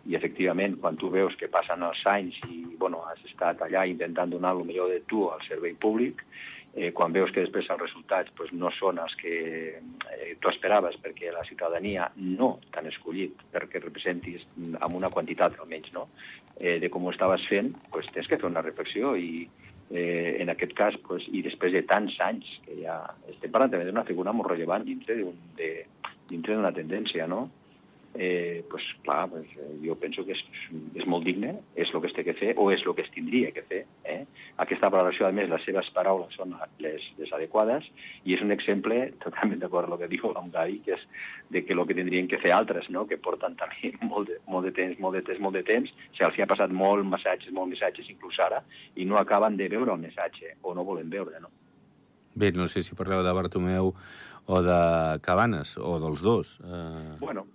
i 0.07 0.15
efectivament, 0.15 0.77
quan 0.81 0.97
tu 0.99 1.09
veus 1.11 1.35
que 1.35 1.49
passen 1.51 1.83
els 1.83 2.03
anys 2.07 2.37
i 2.47 2.63
bueno, 2.79 3.01
has 3.09 3.23
estat 3.27 3.61
allà 3.65 3.83
intentant 3.89 4.31
donar 4.31 4.53
el 4.55 4.63
millor 4.67 4.93
de 4.93 5.01
tu 5.09 5.25
al 5.31 5.43
servei 5.47 5.73
públic, 5.75 6.23
eh, 6.77 6.93
quan 6.95 7.11
veus 7.11 7.33
que 7.33 7.43
després 7.43 7.67
els 7.73 7.81
resultats 7.81 8.31
pues, 8.37 8.53
no 8.53 8.71
són 8.77 9.01
els 9.03 9.15
que 9.19 9.35
eh, 9.75 10.33
tu 10.39 10.51
esperaves 10.51 10.95
perquè 11.03 11.33
la 11.33 11.43
ciutadania 11.49 12.07
no 12.15 12.53
t'han 12.71 12.87
escollit 12.91 13.41
perquè 13.51 13.81
representis 13.83 14.45
amb 14.79 14.93
una 14.95 15.09
quantitat 15.09 15.57
almenys 15.59 15.91
no? 15.95 16.07
eh, 16.61 16.77
de 16.79 16.91
com 16.93 17.07
ho 17.07 17.11
estaves 17.15 17.43
fent, 17.49 17.73
pues, 17.91 18.07
tens 18.13 18.29
que 18.29 18.37
fer 18.37 18.47
una 18.47 18.63
reflexió 18.63 19.15
i, 19.17 19.47
eh, 19.91 20.37
en 20.41 20.49
aquest 20.49 20.73
cas, 20.77 20.97
pues, 21.07 21.27
i 21.31 21.43
després 21.45 21.73
de 21.75 21.83
tants 21.87 22.17
anys, 22.23 22.49
que 22.65 22.79
ja 22.81 22.99
estem 23.31 23.51
parlant 23.53 23.73
també 23.73 23.87
d'una 23.87 24.05
figura 24.07 24.33
molt 24.35 24.51
rellevant 24.51 24.85
dintre 24.87 25.15
d'una 25.19 26.71
de, 26.71 26.75
tendència, 26.81 27.27
no? 27.27 27.47
Eh, 28.17 28.65
pues, 28.69 28.83
clar, 29.03 29.29
pues, 29.29 29.45
eh, 29.57 29.77
jo 29.85 29.95
penso 29.95 30.25
que 30.25 30.33
és, 30.33 30.41
és 30.97 31.05
molt 31.05 31.25
digne, 31.25 31.53
és 31.77 31.91
el 31.93 32.01
que 32.01 32.09
es 32.09 32.15
té 32.17 32.23
que 32.25 32.33
fer, 32.37 32.53
o 32.57 32.71
és 32.73 32.81
el 32.85 32.95
que 32.97 33.05
es 33.05 33.11
tindria 33.13 33.51
que 33.53 33.63
fer. 33.69 33.83
Eh? 34.03 34.23
Aquesta 34.63 34.89
valoració, 34.89 35.27
a 35.27 35.31
més, 35.31 35.49
les 35.51 35.63
seves 35.67 35.89
paraules 35.93 36.33
són 36.35 36.55
les, 36.81 37.05
les 37.19 37.33
adequades, 37.37 37.85
i 38.25 38.33
és 38.33 38.41
un 38.41 38.51
exemple, 38.55 38.97
totalment 39.25 39.61
d'acord 39.61 39.87
amb 39.87 39.97
el 39.97 40.03
que 40.03 40.11
diu 40.15 40.31
l'Amgai, 40.33 40.79
que 40.85 40.95
és 40.97 41.05
de 41.53 41.63
que 41.63 41.77
el 41.77 41.85
que 41.87 41.97
tindrien 41.97 42.27
que 42.27 42.41
fer 42.41 42.53
altres, 42.55 42.89
no? 42.89 43.05
que 43.07 43.21
porten 43.21 43.55
també 43.59 43.93
molt 44.11 44.31
de, 44.31 44.39
molt 44.49 44.65
de 44.65 44.73
temps, 44.79 44.97
molt 45.03 45.19
de 45.19 45.23
temps, 45.29 45.43
molt 45.43 45.59
de 45.59 45.65
temps, 45.67 45.93
si 46.17 46.25
els 46.25 46.37
hi 46.37 46.45
ha 46.45 46.49
passat 46.49 46.73
molt 46.73 47.05
missatges, 47.05 47.53
molt 47.53 47.69
missatges, 47.71 48.09
inclús 48.09 48.39
ara, 48.43 48.63
i 48.95 49.05
no 49.05 49.21
acaben 49.21 49.59
de 49.61 49.69
veure 49.69 49.93
el 49.93 50.01
missatge, 50.01 50.57
o 50.63 50.73
no 50.73 50.87
volen 50.87 51.13
veure, 51.13 51.37
no? 51.43 51.53
Bé, 52.37 52.51
no 52.53 52.67
sé 52.69 52.83
si 52.85 52.93
parleu 52.93 53.23
de 53.25 53.33
Bartomeu 53.33 53.95
o 54.47 54.57
de 54.61 54.81
Cabanes, 55.25 55.73
o 55.81 55.97
dels 55.99 56.21
dos. 56.21 56.57
Eh... 56.61 57.15
Bueno, 57.19 57.47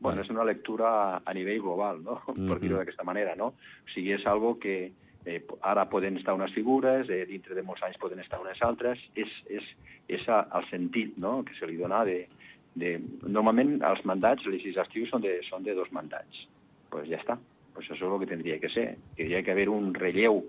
Bueno, 0.00 0.22
és 0.22 0.30
una 0.30 0.44
lectura 0.46 0.88
a 1.24 1.34
nivell 1.34 1.60
global, 1.60 2.02
no? 2.02 2.22
Mm 2.28 2.34
-hmm. 2.34 2.48
per 2.48 2.60
dir-ho 2.60 2.78
d'aquesta 2.78 3.04
manera, 3.04 3.34
no? 3.34 3.46
O 3.46 3.88
sigui, 3.94 4.12
és 4.12 4.26
algo 4.26 4.58
que 4.58 4.92
eh, 5.24 5.42
ara 5.60 5.88
poden 5.88 6.16
estar 6.16 6.34
unes 6.34 6.52
figures, 6.52 7.08
eh, 7.10 7.26
dintre 7.26 7.54
de 7.54 7.62
molts 7.62 7.82
anys 7.82 7.98
poden 7.98 8.20
estar 8.20 8.40
unes 8.40 8.60
altres, 8.62 8.98
és, 9.14 9.28
és, 9.48 9.64
és 10.08 10.28
a, 10.28 10.46
el 10.54 10.64
sentit 10.70 11.16
no? 11.16 11.44
que 11.44 11.54
se 11.58 11.66
li 11.66 11.76
dona 11.76 12.04
de, 12.04 12.26
de... 12.74 12.98
Normalment 13.26 13.82
els 13.82 14.04
mandats 14.04 14.46
legislatius 14.46 15.10
són 15.10 15.22
de, 15.22 15.38
són 15.48 15.66
de 15.66 15.74
dos 15.74 15.90
mandats. 15.92 16.46
Doncs 16.88 16.90
pues 16.90 17.08
ja 17.10 17.20
està. 17.20 17.38
Pues 17.74 17.90
això 17.90 18.06
és 18.06 18.12
el 18.12 18.20
que 18.22 18.30
tindria 18.32 18.58
que 18.58 18.70
ser. 18.72 18.86
Tindria 19.16 19.42
que 19.42 19.52
haver 19.52 19.68
un 19.68 19.92
relleu 19.94 20.40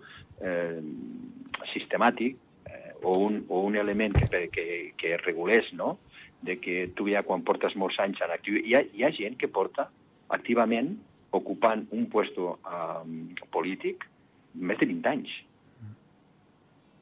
eh, 0.41 0.79
sistemàtic 1.74 2.38
eh, 2.70 2.94
o, 3.03 3.18
un, 3.25 3.44
o 3.50 3.65
un 3.68 3.75
element 3.75 4.15
que, 4.15 4.48
que, 4.53 4.68
que 4.98 5.18
regulés 5.25 5.74
no? 5.74 5.98
De 6.41 6.60
que 6.60 6.88
tu 6.96 7.10
ja 7.10 7.24
quan 7.27 7.43
portes 7.43 7.75
molts 7.75 8.00
anys 8.00 8.22
en 8.25 8.31
actiu... 8.36 8.62
Hi 8.63 8.75
ha, 8.75 8.84
hi 8.93 9.03
ha 9.03 9.12
gent 9.15 9.38
que 9.39 9.51
porta 9.51 9.89
activament 10.29 10.96
ocupant 11.36 11.86
un 11.96 12.08
puesto 12.10 12.58
um, 12.63 13.29
polític 13.53 14.05
més 14.55 14.79
de 14.79 14.89
20 14.89 15.12
anys. 15.12 15.36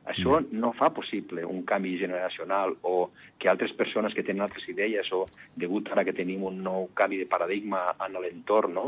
Això 0.08 0.38
no 0.56 0.70
fa 0.72 0.88
possible 0.96 1.44
un 1.44 1.65
canvi 1.67 1.98
generacional 2.00 2.74
o 2.88 3.10
que 3.38 3.50
altres 3.51 3.74
persones 3.75 4.13
que 4.15 4.24
tenen 4.24 4.46
altres 4.46 4.63
idees 4.72 5.10
o 5.12 5.25
degut 5.60 5.91
ara 5.91 6.06
que 6.08 6.15
tenim 6.15 6.46
un 6.48 6.62
nou 6.63 6.88
canvi 6.96 7.20
de 7.20 7.27
paradigma 7.27 7.82
en 8.06 8.15
l'entorn, 8.15 8.74
no? 8.74 8.86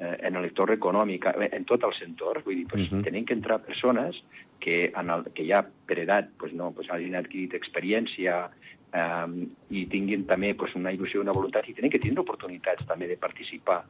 eh, 0.00 0.16
en 0.28 0.40
l'entorn 0.40 0.72
econòmic, 0.78 1.28
en 1.44 1.68
tots 1.68 1.84
els 1.90 2.00
entorns, 2.08 2.46
vull 2.46 2.62
dir, 2.62 2.66
pues, 2.72 2.88
uh 2.88 2.96
-huh. 2.96 3.04
tenim 3.04 3.26
que 3.26 3.34
entrar 3.34 3.60
persones 3.60 4.16
que, 4.60 4.92
en 4.96 5.10
el, 5.10 5.24
que 5.34 5.44
ja 5.44 5.66
per 5.86 5.98
edat 5.98 6.30
pues, 6.38 6.54
no, 6.54 6.72
pues, 6.72 6.88
hagin 6.90 7.16
adquirit 7.16 7.52
experiència, 7.52 8.48
eh, 8.92 9.26
i 9.70 9.84
tinguin 9.92 10.26
també 10.28 10.54
pues, 10.58 10.74
una 10.78 10.92
il·lusió 10.94 11.20
i 11.20 11.24
una 11.24 11.34
voluntat 11.36 11.68
i 11.68 11.76
tenen 11.76 11.92
que 11.92 12.00
tindre 12.02 12.24
oportunitats 12.24 12.86
també 12.88 13.08
de 13.10 13.18
participar. 13.20 13.82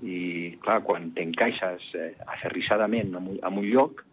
I, 0.00 0.56
clar, 0.64 0.80
quan 0.86 1.10
t'encaixes 1.16 1.90
eh, 1.98 2.12
aferrissadament 2.24 3.12
en 3.12 3.20
un, 3.34 3.36
en 3.36 3.60
un 3.60 3.68
lloc 3.68 4.04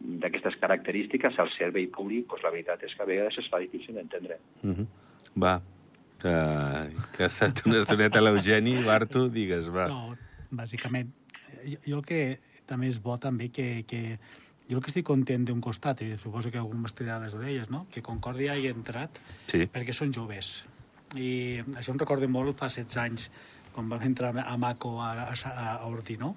d'aquestes 0.00 0.58
característiques, 0.60 1.38
al 1.38 1.50
servei 1.54 1.86
públic, 1.92 2.26
pues, 2.30 2.42
la 2.44 2.52
veritat 2.54 2.82
és 2.84 2.94
que 2.94 3.02
a 3.04 3.08
vegades 3.08 3.38
es 3.38 3.48
fa 3.50 3.62
difícil 3.62 3.94
d'entendre. 3.94 4.38
Mm 4.62 4.74
-hmm. 4.74 4.86
Va, 5.42 5.60
que, 6.20 6.34
que 7.16 7.22
ha 7.24 7.26
estat 7.26 7.62
una 7.66 7.78
estoneta 7.78 8.20
l'Eugeni, 8.20 8.82
Barto, 8.84 9.28
digues, 9.28 9.68
va. 9.72 9.88
No, 9.88 10.16
bàsicament, 10.50 11.12
jo, 11.64 11.78
jo 11.84 11.98
el 11.98 12.04
que 12.04 12.20
també 12.66 12.88
és 12.88 12.98
bo 13.02 13.16
també 13.18 13.50
que, 13.54 13.84
que 13.88 14.18
jo 14.70 14.78
el 14.78 14.82
que 14.82 14.90
estic 14.90 15.06
content 15.06 15.44
d'un 15.46 15.60
costat, 15.62 16.02
i 16.02 16.16
suposo 16.18 16.50
que 16.50 16.58
algú 16.58 16.74
m'estirarà 16.74 17.20
les 17.22 17.34
orelles, 17.38 17.70
no? 17.70 17.86
que 17.92 18.02
Concòrdia 18.02 18.56
hi 18.58 18.66
ha 18.66 18.74
entrat 18.74 19.20
sí. 19.46 19.66
perquè 19.70 19.94
són 19.94 20.14
joves. 20.14 20.64
I 21.14 21.62
això 21.78 21.94
em 21.94 22.00
recorda 22.02 22.28
molt 22.28 22.58
fa 22.58 22.68
16 22.72 22.98
anys, 23.04 23.28
quan 23.72 23.90
vam 23.92 24.02
entrar 24.02 24.32
a 24.42 24.56
Maco 24.58 24.96
a, 25.04 25.12
a, 25.30 25.34
a 25.34 25.68
Ordi, 25.86 26.16
no? 26.18 26.34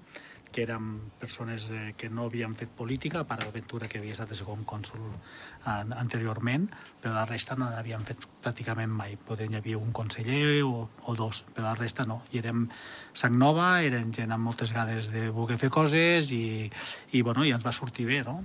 Que 0.52 0.64
eren 0.64 1.12
persones 1.20 1.70
eh, 1.72 1.94
que 1.98 2.10
no 2.10 2.26
havien 2.28 2.56
fet 2.58 2.72
política, 2.76 3.24
per 3.28 3.40
Ventura, 3.54 3.88
que 3.88 4.00
havia 4.02 4.16
estat 4.16 4.34
segon 4.38 4.66
cònsul 4.68 5.02
eh, 5.06 5.72
anteriorment, 6.00 6.68
però 7.02 7.14
la 7.16 7.26
resta 7.30 7.58
no 7.60 7.70
havien 7.70 8.06
fet 8.08 8.26
pràcticament 8.44 8.92
mai. 8.92 9.16
Poden 9.16 9.54
hi 9.54 9.60
havia 9.60 9.80
un 9.80 9.92
conseller 9.96 10.62
o, 10.66 10.88
o 11.06 11.18
dos, 11.18 11.44
però 11.54 11.70
la 11.70 11.76
resta 11.80 12.06
no. 12.10 12.22
I 12.34 12.42
érem 12.44 12.68
sang 13.14 13.38
nova, 13.38 13.72
eren 13.86 14.14
gent 14.16 14.34
amb 14.36 14.50
moltes 14.50 14.74
ganes 14.76 15.12
de 15.14 15.30
voler 15.34 15.60
fer 15.62 15.72
coses 15.74 16.34
i, 16.36 16.70
i, 17.12 17.22
bueno, 17.22 17.46
i 17.46 17.54
ens 17.56 17.66
va 17.66 17.76
sortir 17.76 18.10
bé, 18.10 18.24
no? 18.26 18.42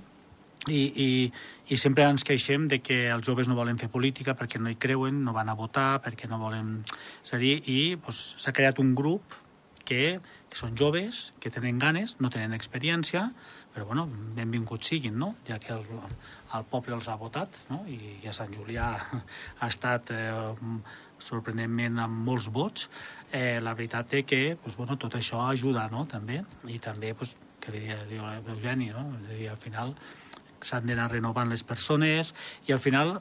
I, 0.64 0.80
i, 0.96 1.08
i 1.74 1.76
sempre 1.76 2.06
ens 2.08 2.24
queixem 2.24 2.64
de 2.70 2.78
que 2.80 3.10
els 3.12 3.26
joves 3.26 3.50
no 3.50 3.56
volen 3.58 3.76
fer 3.76 3.90
política 3.92 4.32
perquè 4.38 4.56
no 4.56 4.70
hi 4.72 4.78
creuen, 4.80 5.18
no 5.26 5.34
van 5.36 5.52
a 5.52 5.56
votar, 5.58 5.98
perquè 6.04 6.28
no 6.30 6.40
volen... 6.40 6.78
És 7.20 7.34
a 7.36 7.40
dir, 7.40 7.58
i 7.68 7.78
s'ha 7.92 8.00
pues, 8.06 8.46
creat 8.56 8.80
un 8.80 8.94
grup 8.96 9.36
que, 9.88 10.18
que 10.50 10.58
són 10.58 10.76
joves, 10.78 11.32
que 11.40 11.52
tenen 11.54 11.78
ganes, 11.82 12.16
no 12.20 12.30
tenen 12.32 12.56
experiència, 12.56 13.28
però 13.74 13.86
bueno, 13.88 14.04
benvinguts 14.36 14.92
siguin, 14.92 15.16
no? 15.18 15.32
ja 15.48 15.58
que 15.58 15.72
el, 15.74 15.82
el 16.54 16.66
poble 16.70 16.94
els 16.94 17.08
ha 17.10 17.16
votat, 17.18 17.56
no? 17.72 17.80
I, 17.90 18.20
i 18.22 18.30
a 18.30 18.34
Sant 18.36 18.52
Julià 18.54 18.90
ha 19.60 19.70
estat 19.70 20.12
eh, 20.14 20.30
sorprenentment 21.18 21.98
amb 22.04 22.20
molts 22.28 22.46
vots. 22.54 22.86
Eh, 23.32 23.58
la 23.64 23.74
veritat 23.74 24.14
és 24.20 24.28
que 24.30 24.42
pues, 24.62 24.78
bueno, 24.78 24.98
tot 25.00 25.18
això 25.18 25.42
ajuda 25.48 25.88
no? 25.90 26.04
també, 26.10 26.38
i 26.70 26.78
també 26.78 27.14
pues, 27.18 27.34
que 27.60 27.74
diria, 27.74 27.98
diu 28.10 28.22
l'Eugeni, 28.46 28.92
no? 28.94 29.08
és 29.18 29.26
dir, 29.32 29.48
al 29.50 29.58
final 29.58 29.96
s'han 30.64 30.86
d'anar 30.88 31.10
renovant 31.12 31.50
les 31.50 31.64
persones 31.66 32.32
i 32.68 32.72
al 32.72 32.80
final 32.80 33.18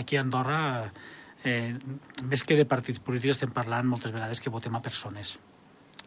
aquí 0.00 0.16
a 0.16 0.22
Andorra 0.22 0.60
eh, 1.44 1.74
més 2.24 2.44
que 2.44 2.56
de 2.56 2.64
partits 2.68 3.02
polítics 3.04 3.36
estem 3.36 3.52
parlant 3.52 3.90
moltes 3.90 4.14
vegades 4.14 4.40
que 4.40 4.52
votem 4.52 4.78
a 4.78 4.84
persones 4.84 5.34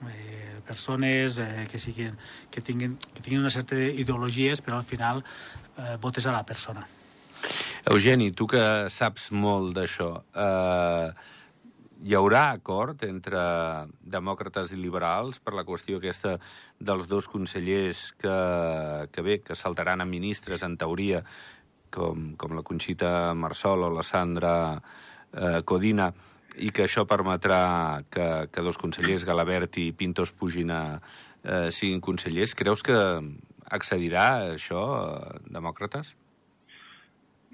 eh, 0.07 0.59
persones 0.65 1.39
eh, 1.39 1.67
que, 1.69 1.79
siguin, 1.79 2.15
que, 2.51 2.61
tinguin, 2.61 2.97
que 3.13 3.21
tinguin 3.21 3.41
una 3.41 3.53
certa 3.53 3.75
ideologies, 3.75 4.61
però 4.61 4.77
al 4.77 4.87
final 4.87 5.23
eh, 5.77 5.97
votes 6.01 6.27
a 6.27 6.35
la 6.35 6.45
persona. 6.45 6.85
Eugeni, 7.89 8.31
tu 8.35 8.47
que 8.51 8.61
saps 8.91 9.29
molt 9.31 9.73
d'això, 9.77 10.11
eh, 10.35 11.11
hi 11.99 12.15
haurà 12.15 12.49
acord 12.55 13.03
entre 13.03 13.39
demòcrates 13.99 14.71
i 14.71 14.79
liberals 14.79 15.39
per 15.43 15.55
la 15.57 15.65
qüestió 15.67 15.99
aquesta 15.99 16.37
dels 16.79 17.07
dos 17.11 17.27
consellers 17.27 18.09
que, 18.19 18.35
que 19.11 19.23
bé, 19.25 19.39
que 19.43 19.55
saltaran 19.55 20.01
a 20.01 20.07
ministres, 20.07 20.63
en 20.63 20.77
teoria, 20.79 21.23
com, 21.91 22.33
com 22.39 22.55
la 22.55 22.63
Conxita 22.63 23.33
Marsol 23.35 23.87
o 23.87 23.93
la 23.93 24.05
Sandra 24.05 24.53
eh, 25.33 25.61
Codina, 25.65 26.11
i 26.57 26.71
que 26.73 26.85
això 26.87 27.05
permetrà 27.09 28.03
que, 28.11 28.29
que 28.51 28.63
dos 28.65 28.79
consellers, 28.81 29.25
Galabert 29.27 29.77
i 29.77 29.91
Pintos, 29.93 30.33
pugin 30.33 30.71
a 30.73 30.81
eh, 31.43 31.69
siguin 31.71 32.01
consellers. 32.01 32.55
Creus 32.57 32.83
que 32.83 32.97
accedirà 33.69 34.25
a 34.39 34.49
això, 34.55 34.81
eh, 35.03 35.39
demòcrates? 35.53 36.15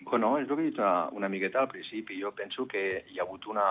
Bueno, 0.06 0.36
és 0.38 0.46
el 0.46 0.54
que 0.54 0.62
he 0.62 0.70
dit 0.70 0.80
una 1.18 1.30
miqueta 1.30 1.64
al 1.64 1.72
principi. 1.72 2.20
Jo 2.22 2.30
penso 2.32 2.68
que 2.70 2.86
hi 3.10 3.20
ha 3.20 3.24
hagut 3.26 3.48
una... 3.50 3.66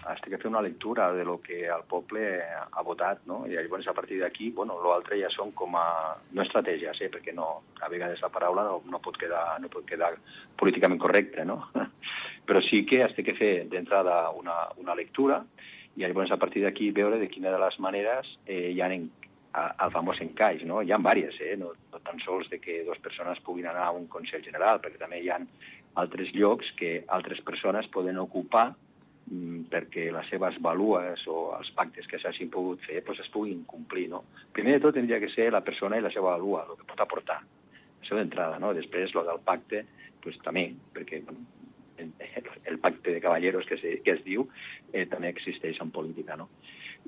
Has 0.00 0.18
de 0.24 0.38
fer 0.40 0.48
una 0.48 0.62
lectura 0.64 1.10
de 1.12 1.24
lo 1.28 1.36
que 1.44 1.66
el 1.68 1.82
poble 1.86 2.40
ha 2.42 2.82
votat, 2.82 3.20
no? 3.28 3.42
I 3.46 3.52
llavors, 3.52 3.86
a 3.86 3.92
partir 3.94 4.16
d'aquí, 4.18 4.48
bueno, 4.56 4.78
l'altre 4.82 5.18
ja 5.20 5.28
són 5.30 5.52
com 5.52 5.76
a... 5.76 6.16
No 6.32 6.42
estratègies, 6.42 7.02
eh? 7.04 7.10
Perquè 7.12 7.34
no, 7.36 7.48
a 7.78 7.90
vegades 7.92 8.22
la 8.24 8.32
paraula 8.32 8.64
no, 8.66 8.80
no, 8.90 9.00
pot, 9.04 9.20
quedar, 9.20 9.60
no 9.60 9.68
pot 9.70 9.86
quedar 9.86 10.14
políticament 10.58 10.98
correcta, 10.98 11.44
no? 11.44 11.60
Però 12.46 12.62
sí 12.66 12.84
que 12.88 13.02
has 13.04 13.14
de 13.16 13.34
fer 13.36 13.52
d'entrada 13.70 14.30
una, 14.36 14.56
una 14.80 14.96
lectura 14.98 15.42
i 15.96 16.04
llavors, 16.04 16.30
a 16.32 16.38
partir 16.38 16.62
d'aquí, 16.64 16.90
veure 16.94 17.18
de 17.18 17.28
quina 17.28 17.50
de 17.50 17.58
les 17.60 17.78
maneres 17.82 18.28
eh, 18.46 18.70
hi 18.72 18.80
ha 18.80 18.88
en, 18.94 19.08
al 19.52 19.90
famós 19.90 20.20
encaix, 20.22 20.62
no? 20.66 20.80
Hi 20.82 20.92
ha 20.92 20.98
diverses, 21.02 21.40
eh? 21.42 21.56
No, 21.58 21.72
no 21.92 22.02
tan 22.06 22.20
sols 22.24 22.50
de 22.50 22.60
que 22.62 22.82
dues 22.86 23.00
persones 23.02 23.42
puguin 23.46 23.66
anar 23.66 23.88
a 23.88 23.96
un 23.96 24.06
Consell 24.12 24.44
General, 24.46 24.80
perquè 24.82 25.00
també 25.00 25.20
hi 25.20 25.30
ha 25.30 25.40
altres 26.00 26.30
llocs 26.36 26.70
que 26.78 27.00
altres 27.08 27.40
persones 27.42 27.88
poden 27.90 28.20
ocupar 28.22 28.68
mm, 28.70 29.66
perquè 29.72 30.06
les 30.14 30.28
seves 30.30 30.60
values 30.62 31.26
o 31.26 31.50
els 31.58 31.72
pactes 31.74 32.06
que 32.06 32.20
s'hagin 32.22 32.52
pogut 32.54 32.84
fer 32.86 33.02
pues, 33.06 33.18
es 33.18 33.32
puguin 33.34 33.64
complir. 33.66 34.08
No? 34.12 34.24
Primer 34.54 34.78
de 34.78 34.84
tot 34.86 34.94
tindria 34.98 35.20
que 35.22 35.32
ser 35.34 35.50
la 35.50 35.64
persona 35.66 35.98
i 35.98 36.04
la 36.04 36.14
seva 36.14 36.36
valua, 36.36 36.68
el 36.68 36.78
que 36.78 36.86
pot 36.92 37.02
aportar. 37.02 37.40
Això 38.00 38.16
d'entrada, 38.16 38.58
no? 38.62 38.72
Després, 38.74 39.12
lo 39.14 39.26
del 39.26 39.42
pacte, 39.44 39.84
pues, 40.22 40.38
també, 40.46 40.70
perquè 40.94 41.20
bueno, 41.26 41.42
el 42.70 42.78
pacte 42.78 43.14
de 43.14 43.20
cavalleros 43.20 43.66
que, 43.66 43.78
se, 43.78 43.98
que 44.04 44.16
es 44.16 44.22
diu 44.26 44.46
eh, 44.92 45.06
també 45.10 45.30
existeix 45.30 45.80
en 45.82 45.92
política, 45.94 46.36
no? 46.36 46.50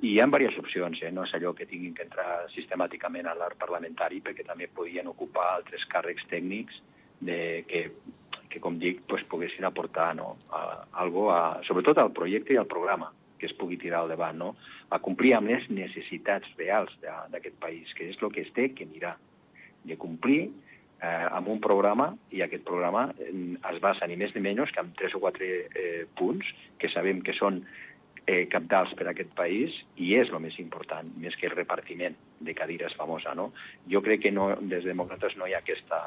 I 0.00 0.14
hi 0.14 0.20
ha 0.22 0.26
diverses 0.26 0.58
opcions, 0.62 1.02
eh? 1.04 1.10
no 1.12 1.26
és 1.26 1.34
allò 1.36 1.52
que 1.54 1.68
tinguin 1.68 1.92
que 1.94 2.06
entrar 2.06 2.46
sistemàticament 2.54 3.28
a 3.28 3.34
l'art 3.36 3.58
parlamentari, 3.60 4.22
perquè 4.24 4.46
també 4.48 4.70
podien 4.72 5.10
ocupar 5.10 5.50
altres 5.52 5.84
càrrecs 5.92 6.24
tècnics 6.30 6.78
de, 7.20 7.62
que, 7.68 7.82
que, 8.48 8.60
com 8.60 8.78
dic, 8.80 9.02
pues, 9.08 9.24
poguessin 9.28 9.68
aportar 9.68 10.14
no? 10.16 10.36
a, 10.50 10.62
algo 11.04 11.28
a, 11.34 11.60
sobretot 11.68 12.00
al 12.00 12.14
projecte 12.16 12.56
i 12.56 12.60
al 12.60 12.70
programa 12.70 13.12
que 13.38 13.48
es 13.50 13.54
pugui 13.58 13.76
tirar 13.76 14.04
al 14.04 14.12
davant, 14.12 14.38
no? 14.38 14.52
a 14.94 15.00
complir 15.02 15.32
amb 15.34 15.50
les 15.50 15.64
necessitats 15.68 16.46
reals 16.56 16.92
d'aquest 17.02 17.56
país, 17.58 17.90
que 17.98 18.06
és 18.12 18.20
el 18.22 18.30
que 18.30 18.44
es 18.46 18.52
té 18.54 18.68
que 18.70 18.86
mirar, 18.86 19.16
de 19.82 19.96
complir 19.98 20.44
eh, 21.02 21.26
amb 21.30 21.48
un 21.50 21.60
programa 21.60 22.12
i 22.30 22.42
aquest 22.44 22.64
programa 22.64 23.08
eh, 23.18 23.32
es 23.72 23.80
basa 23.82 24.06
ni 24.06 24.16
més 24.16 24.34
ni 24.34 24.44
menys 24.44 24.70
que 24.72 24.80
en 24.84 24.92
tres 24.98 25.14
o 25.18 25.22
quatre 25.22 25.48
eh, 25.66 26.04
punts 26.18 26.46
que 26.78 26.90
sabem 26.92 27.22
que 27.26 27.34
són 27.36 27.62
eh, 28.26 28.46
capdals 28.50 28.92
per 28.98 29.08
a 29.08 29.12
aquest 29.12 29.32
país 29.38 29.74
i 29.98 30.12
és 30.18 30.30
el 30.30 30.40
més 30.44 30.58
important, 30.62 31.08
més 31.18 31.34
que 31.38 31.48
el 31.48 31.56
repartiment 31.56 32.14
de 32.42 32.54
cadires 32.54 32.94
famosa. 32.98 33.34
No? 33.38 33.50
Jo 33.90 34.02
crec 34.04 34.22
que 34.26 34.32
no, 34.34 34.52
des 34.60 34.84
de 34.84 34.92
demòcrates 34.92 35.34
no 35.38 35.48
hi 35.48 35.56
ha 35.56 35.62
aquesta, 35.62 36.04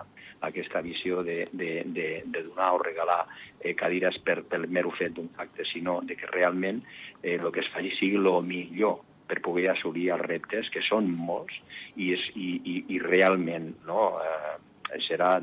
aquesta 0.47 0.81
visió 0.85 1.23
de, 1.27 1.41
de, 1.51 1.71
de, 1.97 2.07
de 2.25 2.45
donar 2.47 2.71
o 2.75 2.83
regalar 2.83 3.25
eh, 3.59 3.75
cadires 3.75 4.19
per, 4.23 4.41
pel 4.47 4.69
mero 4.71 4.93
fet 4.95 5.15
d'un 5.17 5.31
acte, 5.43 5.67
sinó 5.71 5.99
de 6.03 6.15
que 6.19 6.31
realment 6.31 6.83
eh, 7.21 7.35
el 7.35 7.51
que 7.51 7.65
es 7.65 7.73
faci 7.73 7.91
sigui 7.99 8.21
el 8.21 8.31
millor 8.47 9.01
per 9.25 9.41
poder 9.41 9.71
assolir 9.71 10.11
els 10.13 10.21
reptes, 10.21 10.69
que 10.69 10.83
són 10.85 11.09
molts, 11.09 11.55
i, 11.95 12.11
és, 12.13 12.25
i, 12.37 12.49
i, 12.61 12.75
i 12.93 12.99
realment 13.01 13.71
no, 13.87 14.11
eh, 14.21 14.74
serà, 15.07 15.37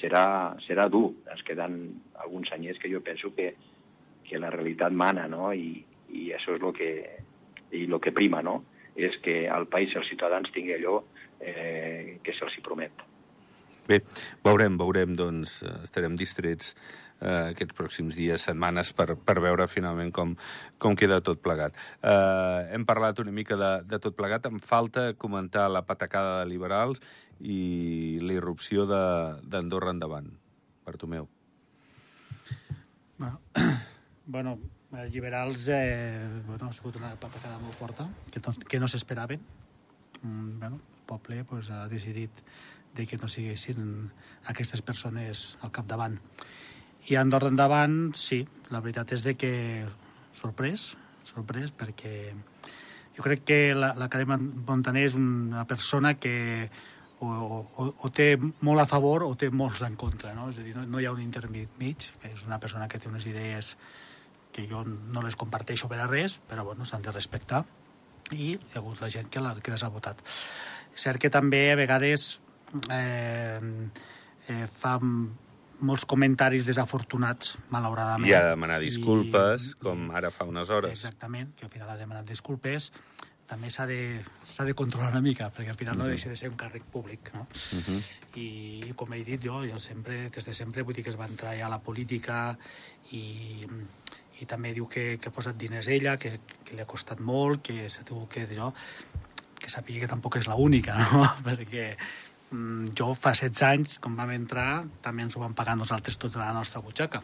serà, 0.00 0.24
serà 0.66 0.88
dur. 0.92 1.12
Ens 1.30 1.44
queden 1.46 1.78
alguns 2.22 2.52
anyets 2.54 2.80
que 2.82 2.90
jo 2.92 3.02
penso 3.04 3.32
que, 3.34 3.52
que 4.28 4.40
la 4.40 4.52
realitat 4.54 4.92
mana, 4.92 5.26
no? 5.30 5.52
I, 5.52 5.84
i 6.14 6.30
això 6.36 6.56
és 6.56 6.62
el 6.62 6.74
que, 6.76 6.92
i 7.76 7.86
lo 7.86 8.00
que 8.00 8.14
prima, 8.16 8.42
no? 8.42 8.62
És 8.98 9.18
que 9.22 9.44
al 9.48 9.68
país 9.70 9.94
els 9.96 10.08
ciutadans 10.10 10.50
tingui 10.54 10.74
allò 10.74 11.02
eh, 11.40 12.18
que 12.24 12.34
se'ls 12.34 12.58
promet. 12.64 13.06
Bé, 13.88 14.02
veurem, 14.44 14.74
veurem, 14.76 15.14
doncs, 15.16 15.62
estarem 15.80 16.12
distrets 16.18 16.74
eh, 17.22 17.54
aquests 17.54 17.76
pròxims 17.78 18.18
dies, 18.18 18.42
setmanes, 18.44 18.90
per, 18.92 19.14
per 19.16 19.38
veure 19.40 19.64
finalment 19.70 20.10
com, 20.12 20.34
com 20.82 20.96
queda 20.98 21.22
tot 21.24 21.40
plegat. 21.40 21.78
Eh, 22.02 22.74
hem 22.76 22.84
parlat 22.88 23.22
una 23.24 23.32
mica 23.32 23.56
de, 23.56 23.70
de 23.88 24.00
tot 24.04 24.18
plegat, 24.18 24.44
em 24.50 24.60
falta 24.60 25.14
comentar 25.16 25.70
la 25.72 25.86
patacada 25.88 26.42
de 26.42 26.50
liberals 26.50 27.00
i 27.40 28.18
la 28.22 28.34
irrupció 28.34 28.86
d'Andorra 28.88 29.94
endavant. 29.94 30.30
Bartomeu. 30.86 31.28
Bueno, 33.18 33.40
bueno 34.26 34.58
els 34.96 35.12
liberals 35.12 35.66
eh, 35.68 36.26
bueno, 36.46 36.68
ha 36.68 36.72
sigut 36.72 36.96
una 36.96 37.12
patacada 37.20 37.58
molt 37.60 37.76
forta, 37.76 38.08
que 38.32 38.40
no, 38.40 38.54
que 38.66 38.80
no 38.80 38.88
s'esperaven. 38.88 39.42
Mm, 40.22 40.58
bueno, 40.58 40.76
el 40.80 41.04
poble 41.06 41.44
pues, 41.44 41.70
ha 41.70 41.86
decidit 41.88 42.30
de 42.96 43.06
que 43.06 43.18
no 43.18 43.28
siguessin 43.28 44.08
aquestes 44.48 44.80
persones 44.82 45.58
al 45.60 45.72
capdavant. 45.72 46.16
I 47.08 47.16
Andorra 47.20 47.52
endavant, 47.52 48.14
sí, 48.16 48.42
la 48.72 48.80
veritat 48.84 49.12
és 49.16 49.24
de 49.24 49.36
que 49.36 49.52
sorprès, 50.36 50.94
sorprès, 51.28 51.72
perquè 51.72 52.32
jo 53.16 53.24
crec 53.24 53.44
que 53.44 53.60
la, 53.76 53.92
la 53.98 54.08
Carme 54.08 54.38
Montaner 54.38 55.04
és 55.08 55.16
una 55.18 55.66
persona 55.68 56.14
que 56.16 56.68
o, 57.20 57.30
o, 57.76 57.86
o 58.04 58.10
té 58.14 58.32
molt 58.38 58.82
a 58.82 58.86
favor 58.86 59.24
o 59.26 59.32
té 59.38 59.50
molts 59.50 59.82
en 59.86 59.96
contra, 59.98 60.34
no? 60.36 60.50
És 60.52 60.60
a 60.60 60.66
dir, 60.66 60.74
no, 60.76 60.84
no 60.86 61.00
hi 61.00 61.08
ha 61.08 61.14
un 61.14 61.22
intermig 61.22 61.72
mig, 61.80 62.10
és 62.28 62.44
una 62.46 62.60
persona 62.62 62.88
que 62.88 63.00
té 63.00 63.10
unes 63.10 63.26
idees 63.26 63.74
que 64.54 64.64
jo 64.70 64.84
no 64.86 65.22
les 65.22 65.36
comparteixo 65.36 65.90
per 65.90 66.00
a 66.02 66.06
res, 66.08 66.38
però 66.48 66.64
bueno, 66.64 66.86
s'han 66.88 67.04
de 67.04 67.12
respectar 67.14 67.64
i 68.32 68.52
hi 68.52 68.56
ha 68.74 68.80
hagut 68.80 69.00
la 69.00 69.08
gent 69.12 69.28
que, 69.32 69.40
la, 69.40 69.54
que 69.62 69.72
les 69.72 69.82
ha 69.84 69.90
votat. 69.92 70.20
Cert 70.98 71.20
que 71.22 71.30
també 71.32 71.68
a 71.72 71.76
vegades 71.78 72.30
eh, 72.92 73.60
eh, 74.48 74.64
fa 74.80 74.98
molts 75.78 76.04
comentaris 76.10 76.66
desafortunats, 76.66 77.56
malauradament. 77.70 78.28
I 78.28 78.34
ha 78.34 78.42
de 78.48 78.54
demanar 78.56 78.80
disculpes, 78.82 79.72
I, 79.72 79.78
com 79.84 80.08
ara 80.16 80.32
fa 80.34 80.46
unes 80.48 80.70
hores. 80.74 80.92
Exactament, 80.92 81.54
que 81.56 81.68
al 81.68 81.72
final 81.72 81.92
ha 81.92 81.98
demanat 82.00 82.26
disculpes. 82.28 82.90
També 83.48 83.70
s'ha 83.72 83.86
de, 83.88 84.20
de 84.20 84.74
controlar 84.76 85.08
una 85.14 85.22
mica, 85.24 85.48
perquè 85.54 85.72
al 85.72 85.78
final 85.80 85.96
uh 85.96 86.00
-huh. 86.00 86.04
no 86.04 86.14
deixa 86.14 86.28
de 86.28 86.36
ser 86.36 86.50
un 86.50 86.56
càrrec 86.56 86.82
públic. 86.92 87.32
No? 87.34 87.40
Uh 87.40 87.80
-huh. 87.80 88.00
I, 88.34 88.92
com 88.94 89.12
he 89.12 89.24
dit 89.24 89.42
jo, 89.42 89.64
jo 89.66 89.78
sempre, 89.78 90.28
des 90.28 90.44
de 90.44 90.54
sempre 90.54 90.82
vull 90.82 90.94
dir 90.94 91.04
que 91.04 91.10
es 91.10 91.18
va 91.18 91.26
entrar 91.26 91.56
ja 91.56 91.66
a 91.66 91.70
la 91.70 91.80
política 91.80 92.58
i, 93.12 93.66
i 94.40 94.44
també 94.44 94.74
diu 94.74 94.86
que, 94.86 95.18
que 95.18 95.28
ha 95.28 95.32
posat 95.32 95.56
diners 95.56 95.88
ella, 95.88 96.16
que, 96.16 96.40
que 96.64 96.74
li 96.74 96.80
ha 96.80 96.86
costat 96.86 97.20
molt, 97.20 97.62
que 97.62 97.88
s'ha 97.88 98.04
tingut 98.04 98.28
que 98.28 98.46
jo 98.46 98.72
que 99.58 99.70
sàpiga 99.70 100.00
que 100.00 100.08
tampoc 100.08 100.36
és 100.36 100.46
l'única, 100.46 100.96
no? 101.12 101.26
perquè 101.44 101.96
jo 102.50 103.12
fa 103.12 103.34
16 103.36 103.62
anys, 103.68 103.98
quan 104.00 104.14
vam 104.16 104.30
entrar, 104.32 104.84
també 105.04 105.26
ens 105.26 105.36
ho 105.36 105.42
vam 105.42 105.54
pagar 105.56 105.76
nosaltres 105.76 106.16
tots 106.16 106.38
a 106.38 106.46
la 106.46 106.52
nostra 106.56 106.80
butxaca. 106.80 107.20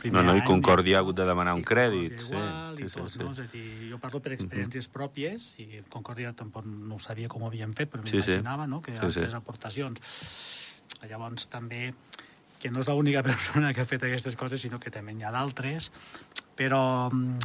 Primer 0.00 0.22
no, 0.22 0.30
no, 0.30 0.36
i 0.38 0.44
Concòrdia 0.46 0.98
ha 0.98 1.00
hagut 1.02 1.18
de 1.18 1.26
demanar 1.28 1.56
un 1.58 1.64
crèdit. 1.66 2.20
Sí, 2.22 2.30
igual, 2.32 2.78
sí, 2.78 2.86
i 2.86 2.92
tot, 2.94 3.10
sí, 3.10 3.18
sí. 3.18 3.24
No? 3.24 3.32
És 3.34 3.40
a 3.42 3.46
dir, 3.52 3.64
jo 3.90 3.98
parlo 4.00 4.20
per 4.22 4.32
experiències 4.36 4.86
uh 4.86 4.88
-huh. 4.88 4.96
pròpies, 4.96 5.48
i 5.60 5.82
Concòrdia 5.90 6.32
tampoc 6.32 6.64
no 6.64 6.94
ho 6.94 7.00
sabia 7.00 7.28
com 7.28 7.42
ho 7.42 7.46
havien 7.46 7.74
fet, 7.74 7.90
però 7.90 8.02
m'imaginava 8.02 8.64
sí, 8.64 8.68
sí. 8.68 8.70
no? 8.70 8.82
que 8.82 8.92
sí, 8.92 8.98
altres 8.98 9.30
sí. 9.30 9.36
aportacions. 9.36 10.00
Llavors, 11.08 11.48
també 11.48 11.94
que 12.60 12.70
no 12.70 12.80
és 12.80 12.88
l'única 12.88 13.22
persona 13.30 13.74
que 13.74 13.80
ha 13.80 13.84
fet 13.84 14.02
aquestes 14.02 14.36
coses, 14.36 14.62
sinó 14.62 14.78
que 14.78 14.90
també 14.90 15.12
n'hi 15.12 15.24
ha 15.24 15.32
d'altres, 15.32 15.90
però 16.56 17.10
mm, 17.12 17.38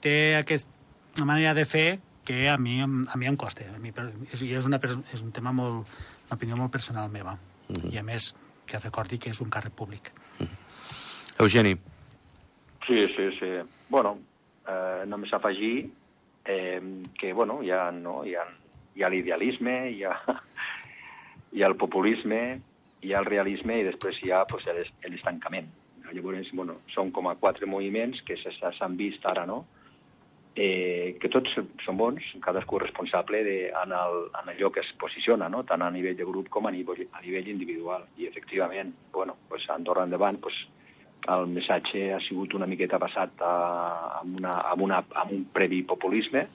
té 0.00 0.36
aquesta 0.36 1.24
manera 1.24 1.54
de 1.54 1.64
fer 1.64 2.00
que 2.28 2.46
a 2.50 2.58
mi, 2.58 2.82
a 2.82 3.16
mi 3.16 3.26
em 3.26 3.36
costa. 3.40 3.64
A 3.72 3.78
mi, 3.80 3.88
és, 4.28 4.42
és, 4.44 4.66
una, 4.68 4.76
és 5.16 5.22
un 5.24 5.32
tema 5.32 5.48
molt, 5.56 5.88
una 6.26 6.36
opinió 6.36 6.58
molt 6.60 6.74
personal 6.74 7.08
meva. 7.08 7.32
Uh 7.32 7.72
mhm. 7.72 7.80
-huh. 7.80 7.94
I 7.94 7.98
a 7.98 8.02
més, 8.02 8.34
que 8.66 8.78
recordi 8.78 9.18
que 9.18 9.30
és 9.30 9.40
un 9.40 9.48
càrrec 9.48 9.72
públic. 9.72 10.12
Uh 10.38 10.44
mhm. 10.44 10.50
-huh. 10.50 11.42
Eugeni. 11.42 11.74
Sí, 12.86 13.06
sí, 13.16 13.30
sí. 13.40 13.50
Bueno, 13.88 14.18
eh, 14.68 15.06
només 15.06 15.32
afegir 15.32 15.90
eh, 16.44 16.82
que, 17.18 17.32
bueno, 17.32 17.62
hi 17.62 17.70
ha, 17.70 17.90
no, 17.90 18.24
hi 18.24 18.34
ha, 18.34 18.44
hi 18.94 19.02
ha 19.02 19.08
l'idealisme, 19.08 19.90
hi 19.90 20.04
ha, 20.04 20.12
hi 21.52 21.62
ha 21.62 21.66
el 21.66 21.76
populisme, 21.76 22.60
hi 23.00 23.12
ha 23.14 23.20
el 23.20 23.24
realisme 23.24 23.80
i 23.80 23.84
després 23.84 24.22
hi 24.22 24.30
ha 24.30 24.44
pues, 24.44 24.64
l'estancament. 25.08 25.68
Llavors, 26.12 26.52
bueno, 26.52 26.74
són 26.94 27.10
com 27.10 27.26
a 27.28 27.36
quatre 27.36 27.66
moviments 27.66 28.20
que 28.22 28.36
s'han 28.36 28.96
vist 28.96 29.24
ara, 29.24 29.46
no? 29.46 29.64
Eh, 30.58 31.14
que 31.22 31.28
tots 31.30 31.52
són 31.84 31.98
bons, 32.00 32.24
cadascú 32.42 32.80
responsable 32.82 33.44
de, 33.46 33.58
en, 33.70 33.92
el, 33.94 34.24
en 34.40 34.48
allò 34.50 34.72
que 34.74 34.82
es 34.82 34.88
posiciona, 34.98 35.46
no? 35.52 35.60
tant 35.62 35.84
a 35.86 35.90
nivell 35.94 36.16
de 36.18 36.26
grup 36.26 36.48
com 36.50 36.66
a 36.66 36.72
nivell, 36.74 37.04
a 37.14 37.22
nivell 37.22 37.52
individual. 37.52 38.08
I, 38.18 38.26
efectivament, 38.26 38.90
bueno, 39.14 39.36
pues, 39.48 39.68
Andorra 39.70 40.02
endavant, 40.08 40.40
pues, 40.42 40.56
el 41.28 41.46
missatge 41.52 42.08
ha 42.14 42.18
sigut 42.26 42.54
una 42.58 42.66
miqueta 42.66 42.98
passat 42.98 43.38
a, 43.44 43.54
amb, 44.20 44.38
una, 44.40 44.56
amb, 44.72 44.82
una, 44.82 45.00
amb 45.22 45.34
un 45.36 45.46
previ 45.54 45.84
populisme, 45.86 46.46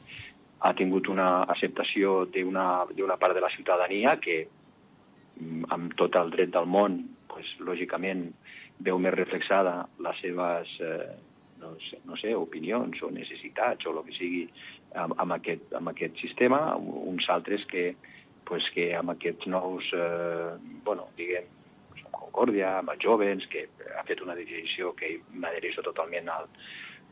ha 0.63 0.71
tingut 0.75 1.09
una 1.11 1.43
acceptació 1.43 2.23
d'una 2.31 3.17
part 3.19 3.35
de 3.35 3.43
la 3.43 3.51
ciutadania 3.55 4.17
que, 4.23 4.47
mm, 5.39 5.65
amb 5.75 5.95
tot 5.99 6.15
el 6.15 6.31
dret 6.31 6.51
del 6.51 6.67
món, 6.67 7.01
pues, 7.27 7.55
lògicament, 7.59 8.31
veu 8.79 8.99
més 8.99 9.13
reflexada 9.13 9.87
les 9.99 10.19
seves, 10.21 10.79
eh, 10.81 11.13
sé, 11.81 11.99
no 12.09 12.17
sé, 12.19 12.33
opinions 12.35 13.01
o 13.03 13.09
necessitats 13.13 13.85
o 13.87 13.93
el 13.95 14.03
que 14.07 14.17
sigui 14.17 14.43
amb, 14.99 15.15
amb, 15.17 15.37
aquest, 15.37 15.73
amb 15.77 15.91
aquest 15.93 16.19
sistema, 16.21 16.61
uns 16.77 17.27
altres 17.33 17.65
que, 17.71 17.91
pues, 18.47 18.67
que 18.75 18.91
amb 18.97 19.15
aquests 19.15 19.49
nous, 19.51 19.89
eh, 19.97 20.53
bueno, 20.85 21.09
diguem, 21.19 21.51
Concòrdia, 22.13 22.79
amb 22.79 22.89
els 22.93 23.01
jovens, 23.01 23.45
que 23.49 23.67
ha 23.97 24.03
fet 24.07 24.21
una 24.21 24.35
decisió 24.37 24.91
que 24.97 25.19
m'adhereixo 25.33 25.83
totalment 25.85 26.29
al 26.33 26.47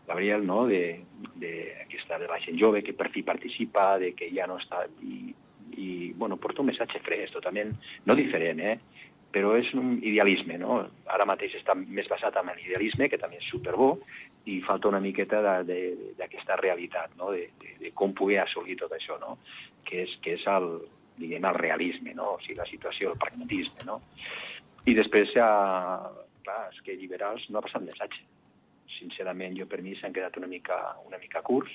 Gabriel, 0.08 0.46
no?, 0.46 0.66
de, 0.68 1.04
de, 1.42 1.52
aquesta, 1.84 2.18
de 2.22 2.28
la 2.30 2.40
gent 2.42 2.58
jove 2.58 2.82
que 2.86 2.96
per 2.98 3.12
fi 3.14 3.22
participa, 3.26 3.96
de 4.02 4.14
que 4.18 4.32
ja 4.34 4.50
no 4.50 4.58
està... 4.62 4.88
I, 5.06 5.34
i 5.82 6.12
bueno, 6.20 6.36
porta 6.42 6.60
un 6.62 6.68
missatge 6.68 7.00
fresc, 7.06 7.32
totalment, 7.38 7.72
no 8.06 8.16
diferent, 8.18 8.60
eh? 8.60 9.01
Però 9.32 9.54
és 9.60 9.70
un 9.78 9.98
idealisme, 10.04 10.58
no? 10.60 10.82
Ara 11.12 11.28
mateix 11.30 11.56
està 11.60 11.76
més 11.78 12.10
basat 12.12 12.38
en 12.40 12.52
l'idealisme, 12.52 13.08
que 13.10 13.20
també 13.22 13.40
és 13.40 13.50
superbo, 13.52 13.94
i 14.50 14.60
falta 14.66 14.90
una 14.90 15.02
miqueta 15.04 15.42
d'aquesta 15.64 16.58
realitat, 16.62 17.14
no? 17.20 17.32
De, 17.36 17.48
de, 17.62 17.76
de 17.82 17.94
com 17.98 18.16
poder 18.18 18.42
assolir 18.44 18.78
tot 18.80 18.94
això, 18.98 19.20
no? 19.22 19.38
Que 19.88 20.04
és, 20.06 20.18
que 20.24 20.36
és 20.40 20.48
el, 20.50 20.70
diguem, 21.22 21.46
el 21.46 21.60
realisme, 21.60 22.16
no? 22.18 22.36
O 22.36 22.42
sigui, 22.42 22.60
la 22.60 22.68
situació, 22.70 23.14
el 23.14 23.22
pragmatisme, 23.22 23.88
no? 23.88 24.02
I 24.90 24.98
després, 24.98 25.32
ja, 25.38 25.48
clar, 26.46 26.62
és 26.74 26.82
que 26.86 26.98
liberals 26.98 27.46
no 27.50 27.60
ha 27.60 27.66
passat 27.66 27.86
missatge. 27.86 28.26
Sincerament, 28.98 29.56
jo 29.58 29.68
per 29.70 29.82
mi 29.86 29.96
s'han 29.98 30.14
quedat 30.14 30.38
una 30.42 30.50
mica, 30.50 30.78
una 31.08 31.22
mica 31.22 31.44
curts, 31.46 31.74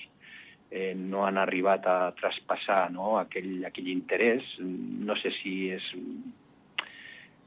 eh, 0.70 0.94
no 0.98 1.24
han 1.26 1.38
arribat 1.38 1.86
a 1.86 2.12
traspassar 2.18 2.90
no? 2.92 3.16
aquell, 3.20 3.64
aquell 3.68 3.88
interès. 3.92 4.56
No 4.58 5.16
sé 5.22 5.32
si 5.38 5.54
és 5.74 5.86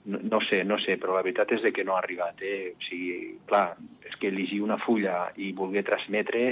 no, 0.10 0.20
no 0.24 0.40
sé, 0.42 0.64
no 0.66 0.80
sé, 0.82 0.98
però 0.98 1.16
la 1.16 1.24
veritat 1.26 1.54
és 1.56 1.64
de 1.64 1.72
que 1.76 1.86
no 1.86 1.96
ha 1.96 2.02
arribat. 2.04 2.42
Eh? 2.42 2.74
O 2.74 2.86
sigui, 2.88 3.18
clar, 3.50 3.78
és 4.10 4.16
que 4.20 4.32
llegir 4.34 4.62
una 4.66 4.80
fulla 4.82 5.28
i 5.38 5.52
voler 5.58 5.86
transmetre 5.88 6.46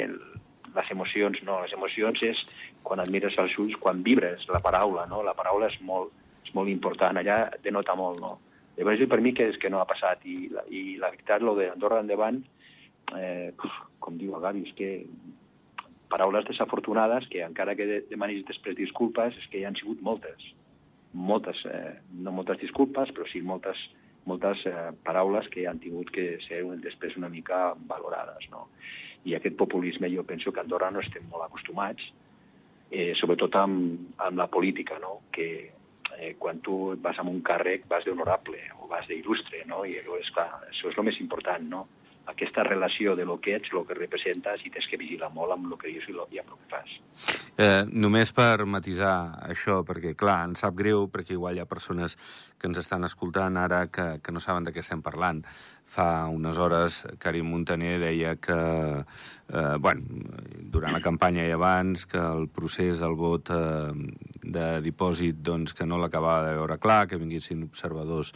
les 0.78 0.92
emocions, 0.94 1.40
no, 1.48 1.62
les 1.64 1.74
emocions 1.74 2.22
és 2.28 2.44
quan 2.86 3.02
et 3.02 3.10
mires 3.14 3.38
als 3.42 3.56
ulls, 3.58 3.78
quan 3.82 4.04
vibres 4.06 4.46
la 4.54 4.62
paraula, 4.64 5.08
no? 5.10 5.24
La 5.26 5.34
paraula 5.38 5.72
és 5.72 5.80
molt, 5.82 6.14
és 6.46 6.54
molt 6.56 6.70
important, 6.70 7.18
allà 7.18 7.40
denota 7.64 7.98
molt, 7.98 8.22
no? 8.22 8.36
Llavors, 8.78 9.02
per 9.10 9.20
mi 9.26 9.34
que 9.34 9.48
és 9.50 9.58
que 9.58 9.72
no 9.74 9.82
ha 9.82 9.90
passat, 9.90 10.22
i 10.30 10.52
la, 10.54 10.62
i 10.70 11.00
la 11.02 11.10
veritat, 11.10 11.42
lo 11.42 11.56
d'Andorra 11.58 12.04
endavant, 12.04 12.38
eh, 13.18 13.50
com 14.04 14.22
diu 14.22 14.38
el 14.38 14.44
Gavi, 14.44 14.68
és 14.70 14.78
que 14.78 14.92
paraules 16.12 16.46
desafortunades 16.46 17.26
que 17.32 17.42
encara 17.44 17.74
que 17.76 18.04
demanis 18.12 18.46
després 18.46 18.78
disculpes, 18.78 19.34
és 19.42 19.50
que 19.50 19.60
hi 19.60 19.66
han 19.68 19.76
sigut 19.76 20.06
moltes 20.06 20.46
moltes, 21.18 21.64
eh, 21.66 21.98
no 22.22 22.32
moltes 22.32 22.60
disculpes, 22.62 23.12
però 23.16 23.26
sí 23.32 23.42
moltes, 23.42 23.80
moltes 24.30 24.62
eh, 24.70 24.92
paraules 25.04 25.50
que 25.54 25.66
han 25.68 25.82
tingut 25.82 26.12
que 26.14 26.38
ser 26.46 26.62
després 26.84 27.18
una 27.18 27.30
mica 27.34 27.74
valorades. 27.90 28.46
No? 28.54 28.68
I 29.26 29.36
aquest 29.36 29.58
populisme 29.58 30.12
jo 30.14 30.24
penso 30.24 30.54
que 30.54 30.62
a 30.62 30.64
Andorra 30.68 30.92
no 30.94 31.02
estem 31.02 31.26
molt 31.32 31.48
acostumats, 31.48 32.06
eh, 32.92 33.14
sobretot 33.20 33.56
amb, 33.60 34.14
amb 34.24 34.38
la 34.38 34.48
política, 34.48 35.00
no? 35.02 35.24
que 35.34 35.50
eh, 36.18 36.36
quan 36.40 36.62
tu 36.62 36.96
vas 37.02 37.18
amb 37.20 37.34
un 37.34 37.42
càrrec 37.42 37.88
vas 37.90 38.06
d'honorable 38.06 38.62
o 38.80 38.88
vas 38.92 39.08
d'il·lustre, 39.10 39.66
no? 39.66 39.84
i 39.86 39.98
és 39.98 40.34
clar, 40.36 40.50
això 40.70 40.92
és 40.92 40.98
el 40.98 41.10
més 41.10 41.20
important, 41.24 41.66
no? 41.68 41.88
Aquesta 42.28 42.64
relació 42.64 43.16
de 43.16 43.26
lo 43.26 43.40
que 43.40 43.56
ets, 43.56 43.72
el 43.74 43.86
que 43.88 43.96
representes, 43.96 44.64
i 44.66 44.72
tens 44.74 44.88
que 44.92 45.00
vigilar 45.00 45.30
molt 45.34 45.56
amb 45.56 45.72
el 45.72 45.80
que 45.80 45.92
dius 45.94 46.08
i, 46.10 46.16
lo, 46.16 46.28
i 46.32 46.42
amb 46.42 46.52
el 46.54 46.60
que 46.60 46.72
fas. 46.74 46.98
Eh, 47.58 47.86
només 47.90 48.34
per 48.36 48.68
matisar 48.70 49.40
això, 49.48 49.80
perquè, 49.88 50.12
clar, 50.20 50.42
ens 50.50 50.62
sap 50.62 50.76
greu, 50.78 51.08
perquè 51.14 51.34
igual 51.38 51.58
hi 51.58 51.64
ha 51.64 51.70
persones 51.70 52.18
que 52.60 52.70
ens 52.70 52.78
estan 52.84 53.08
escoltant 53.08 53.58
ara 53.58 53.88
que, 53.88 54.20
que 54.22 54.36
no 54.36 54.44
saben 54.44 54.68
de 54.68 54.76
què 54.76 54.84
estem 54.84 55.02
parlant. 55.06 55.42
Fa 55.88 56.28
unes 56.30 56.60
hores, 56.60 57.00
Karim 57.24 57.48
Montaner 57.50 57.96
deia 58.04 58.36
que, 58.36 58.60
eh, 59.02 59.76
bueno, 59.80 60.04
durant 60.76 60.94
la 60.94 61.02
campanya 61.02 61.48
i 61.48 61.56
abans, 61.56 62.06
que 62.12 62.20
el 62.20 62.50
procés 62.52 63.00
del 63.02 63.16
vot 63.18 63.50
eh, 63.56 63.96
de 64.54 64.66
dipòsit 64.86 65.40
doncs, 65.44 65.74
que 65.76 65.86
no 65.86 66.00
l'acabava 66.00 66.48
de 66.48 66.56
veure 66.58 66.78
clar, 66.82 67.06
que 67.08 67.20
vinguessin 67.20 67.66
observadors 67.68 68.34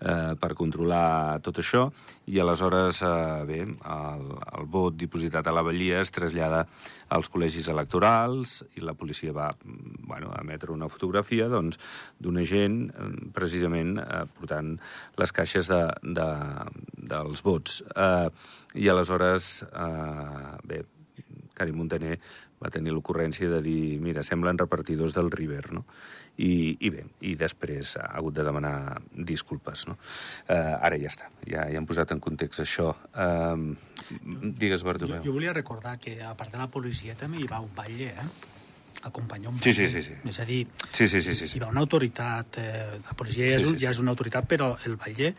eh, 0.00 0.34
per 0.40 0.52
controlar 0.58 1.38
tot 1.44 1.60
això, 1.62 1.86
i 2.26 2.40
aleshores, 2.42 3.02
eh, 3.06 3.42
bé, 3.48 3.60
el, 3.66 4.26
el 4.58 4.68
vot 4.72 4.96
dipositat 4.98 5.46
a 5.46 5.54
la 5.54 5.64
Vallia 5.66 6.00
es 6.02 6.12
trasllada 6.14 6.64
als 7.12 7.28
col·legis 7.32 7.68
electorals 7.72 8.62
i 8.78 8.84
la 8.84 8.96
policia 8.98 9.34
va 9.36 9.50
bueno, 9.62 10.32
emetre 10.40 10.72
una 10.72 10.88
fotografia 10.92 11.48
doncs, 11.52 11.78
d'una 12.18 12.46
gent 12.48 12.80
eh, 12.90 13.10
precisament 13.34 13.98
eh, 14.02 14.24
portant 14.38 14.74
les 15.20 15.36
caixes 15.36 15.70
de, 15.70 15.84
de, 16.02 16.30
dels 17.12 17.44
vots. 17.44 17.82
Eh, 17.92 18.28
I 18.82 18.88
aleshores, 18.88 19.52
eh, 19.68 20.56
bé, 20.64 20.82
Karim 21.54 21.76
Montaner 21.76 22.16
va 22.62 22.70
tenir 22.70 22.92
l'ocurrència 22.94 23.48
de 23.50 23.60
dir, 23.64 23.98
mira, 24.00 24.22
semblen 24.22 24.58
repartidors 24.60 25.14
del 25.16 25.30
River, 25.34 25.72
no? 25.74 25.84
I, 26.38 26.78
i 26.80 26.90
bé, 26.94 27.02
i 27.28 27.34
després 27.36 27.96
ha 28.00 28.06
hagut 28.16 28.38
de 28.38 28.44
demanar 28.46 29.00
disculpes, 29.12 29.84
no? 29.90 29.98
Eh, 30.46 30.54
ara 30.56 30.96
ja 31.02 31.10
està, 31.10 31.28
ja, 31.44 31.66
ja 31.68 31.80
hem 31.82 31.88
posat 31.90 32.14
en 32.14 32.22
context 32.24 32.62
això. 32.64 32.92
Eh, 33.12 34.14
digues, 34.62 34.86
Bartomeu. 34.86 35.18
Jo, 35.20 35.28
jo 35.28 35.36
volia 35.36 35.52
recordar 35.52 35.98
que, 36.00 36.16
a 36.24 36.32
part 36.38 36.54
de 36.54 36.62
la 36.62 36.70
policia, 36.72 37.18
també 37.18 37.42
hi 37.42 37.50
va 37.50 37.60
un 37.60 37.74
batlle, 37.76 38.14
eh? 38.14 38.30
acompanyar 39.02 39.48
un 39.50 39.58
Sí, 39.64 39.72
sí, 39.74 39.88
sí, 39.88 40.02
sí. 40.04 40.12
És 40.28 40.38
a 40.38 40.44
dir, 40.46 40.66
Sí, 40.92 41.08
sí, 41.08 41.20
sí, 41.20 41.34
sí. 41.34 41.48
sí. 41.48 41.56
hi 41.56 41.60
va 41.62 41.70
una 41.72 41.80
autoritat, 41.80 42.58
eh, 42.60 43.00
la 43.02 43.14
policia 43.18 43.46
ja, 43.48 43.56
Sí, 43.56 43.62
és, 43.62 43.64
un, 43.66 43.72
sí, 43.72 43.78
sí. 43.80 43.84
ja 43.86 43.90
és 43.90 44.00
una 44.02 44.12
autoritat, 44.12 44.46
però 44.46 44.68
el 44.86 44.96
batlle, 45.00 45.32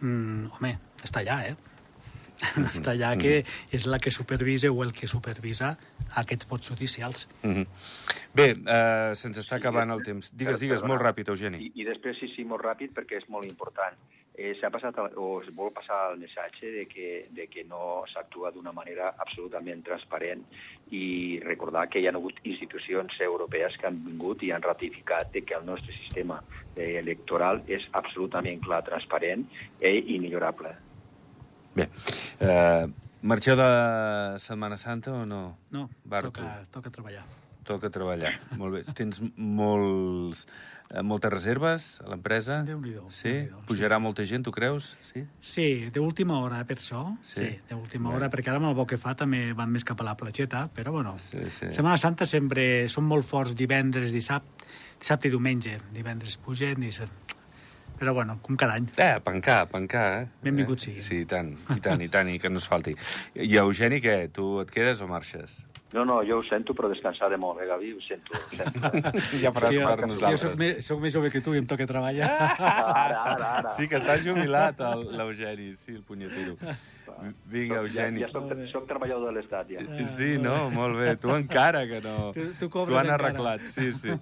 mm, 0.00 0.52
home, 0.56 0.70
està 1.04 1.20
allà, 1.20 1.40
eh? 1.50 1.56
està 2.74 2.92
allà 2.92 3.16
que 3.18 3.44
és 3.72 3.86
la 3.86 3.98
que 3.98 4.10
supervisa 4.10 4.70
o 4.70 4.82
el 4.84 4.92
que 4.92 5.06
supervisa 5.08 5.76
aquests 6.16 6.48
vots 6.48 6.68
judicials. 6.68 7.28
Mm 7.42 7.54
-hmm. 7.54 7.66
Bé, 8.34 8.50
eh, 8.50 9.14
se'ns 9.14 9.38
està 9.38 9.56
acabant 9.56 9.90
el 9.90 10.02
temps. 10.02 10.30
Digues, 10.36 10.58
digues, 10.60 10.80
perdona. 10.80 10.94
molt 10.94 11.02
ràpid, 11.06 11.28
Eugeni. 11.28 11.58
I, 11.58 11.72
I 11.74 11.84
després, 11.84 12.16
sí, 12.20 12.28
sí, 12.36 12.44
molt 12.44 12.62
ràpid, 12.62 12.92
perquè 12.92 13.16
és 13.16 13.28
molt 13.28 13.44
important. 13.48 13.96
Eh, 14.38 14.54
S'ha 14.60 14.68
passat, 14.68 14.94
el- 14.98 15.16
o 15.16 15.40
es 15.42 15.48
vol 15.54 15.72
passar 15.72 16.12
el 16.12 16.18
missatge 16.18 16.66
de 16.70 16.86
que, 16.86 17.26
de 17.30 17.46
que 17.46 17.64
no 17.64 18.04
s'actua 18.12 18.50
d'una 18.50 18.70
manera 18.72 19.14
absolutament 19.18 19.82
transparent 19.82 20.42
i 20.90 21.40
recordar 21.42 21.88
que 21.88 22.00
hi 22.00 22.06
ha 22.06 22.10
hagut 22.10 22.34
institucions 22.44 23.18
europees 23.20 23.76
que 23.78 23.86
han 23.86 24.04
vingut 24.04 24.42
i 24.42 24.50
han 24.50 24.60
ratificat 24.62 25.32
de 25.32 25.40
que 25.42 25.54
el 25.54 25.64
nostre 25.64 25.92
sistema 25.94 26.42
eh, 26.76 26.98
electoral 26.98 27.62
és 27.66 27.82
absolutament 27.92 28.60
clar, 28.60 28.82
transparent 28.84 29.46
eh, 29.80 30.04
i 30.06 30.18
millorable. 30.18 30.76
Bé, 31.74 31.88
eh, 32.40 32.86
marxeu 33.22 33.56
de 33.56 33.68
Setmana 34.42 34.76
Santa 34.78 35.12
o 35.12 35.24
no? 35.26 35.56
No, 35.70 35.88
Barto. 36.04 36.30
toca, 36.32 36.62
toca 36.70 36.90
treballar. 36.90 37.24
Toca 37.66 37.90
treballar. 37.90 38.36
Molt 38.60 38.74
bé. 38.76 38.82
Tens 38.94 39.18
molts, 39.36 40.44
eh, 40.90 41.02
moltes 41.02 41.32
reserves 41.32 41.86
a 42.04 42.06
l'empresa? 42.12 42.60
Sí? 42.60 42.68
Déu-n'hi-do, 42.70 43.04
sí. 43.10 43.32
Pujarà 43.66 43.98
molta 43.98 44.22
gent, 44.22 44.44
tu 44.46 44.52
creus? 44.54 44.92
Sí? 45.02 45.24
Sí, 45.42 45.66
d'última 45.90 46.38
hora, 46.38 46.60
eh, 46.62 46.68
per 46.68 46.76
això. 46.78 47.02
Sí? 47.26 47.40
Sí, 47.42 47.48
d'última 47.72 48.12
hora, 48.14 48.30
perquè 48.30 48.52
ara 48.52 48.60
amb 48.62 48.70
el 48.70 48.76
bo 48.78 48.86
que 48.86 48.96
fa 49.02 49.16
també 49.18 49.48
van 49.58 49.72
més 49.74 49.82
cap 49.84 50.00
a 50.00 50.06
la 50.06 50.14
platgeta, 50.16 50.68
però 50.72 50.92
bueno, 50.94 51.16
Sí, 51.26 51.42
sí. 51.50 51.72
Setmana 51.74 51.98
Santa 51.98 52.26
sempre 52.26 52.86
són 52.88 53.04
molt 53.10 53.26
forts 53.26 53.56
divendres, 53.58 54.12
dissabte, 54.14 54.62
dissabte 55.00 55.26
i 55.26 55.34
diumenge. 55.34 55.80
Divendres 55.92 56.38
pugen 56.38 56.86
i... 56.86 56.92
Però 57.98 58.12
bueno, 58.14 58.38
com 58.42 58.56
cada 58.56 58.74
any. 58.76 58.86
Eh, 58.96 59.14
pencar, 59.24 59.66
pencar, 59.72 60.06
eh? 60.22 60.26
Benvingut 60.42 60.78
eh? 60.78 60.84
sigui. 60.90 61.00
Sí, 61.04 61.22
i 61.22 61.26
tant, 61.30 61.54
i 61.76 61.80
tant, 61.80 62.02
i 62.04 62.08
tant, 62.12 62.28
i 62.28 62.38
que 62.38 62.50
no 62.52 62.58
es 62.60 62.68
falti. 62.68 62.92
I 63.34 63.56
Eugeni, 63.62 64.00
què? 64.04 64.28
Tu 64.36 64.44
et 64.60 64.70
quedes 64.74 65.00
o 65.00 65.08
marxes? 65.08 65.62
No, 65.94 66.02
no, 66.04 66.16
jo 66.26 66.40
ho 66.40 66.44
sento, 66.44 66.74
però 66.76 66.90
descansaré 66.90 67.38
molt, 67.40 67.60
eh, 67.62 67.66
Gavi? 67.70 67.92
Ho 67.96 68.00
sento, 68.04 68.34
ho 68.36 68.56
sento. 68.58 68.90
Ja 69.40 69.52
faràs 69.54 69.70
Sí, 69.72 69.78
per 69.80 70.00
jo 70.02 70.08
nosaltres. 70.10 70.42
soc 70.42 70.58
més, 70.60 70.82
soc 70.84 71.00
més 71.00 71.14
jove 71.14 71.30
que 71.32 71.40
tu 71.40 71.54
i 71.54 71.60
em 71.62 71.68
toca 71.70 71.86
treballar. 71.88 72.28
Ara, 72.58 73.22
ara, 73.32 73.48
ara. 73.62 73.72
Sí, 73.78 73.86
que 73.88 73.96
està 74.02 74.18
jubilat, 74.20 74.82
l'Eugeni, 75.16 75.70
sí, 75.78 75.94
el 75.94 76.02
punyetero. 76.04 76.58
Vinga, 77.48 77.78
Eugeni. 77.80 78.20
Ja, 78.20 78.26
ja 78.26 78.32
soc, 78.34 78.50
soc 78.74 78.84
treballador 78.90 79.30
de 79.30 79.38
l'Estat, 79.38 79.70
ja. 79.72 79.86
Sí, 80.18 80.34
no, 80.42 80.66
molt 80.74 80.98
bé. 80.98 81.14
Tu 81.22 81.32
encara 81.32 81.86
que 81.88 82.02
no. 82.04 82.32
Tu- 82.36 82.50
tu 82.60 82.68
cobres 82.68 82.92
T'ho 82.92 82.98
han 83.00 83.06
encara. 83.14 83.30
arreglat, 83.30 83.64
sí, 83.72 83.88
sí. 83.96 84.12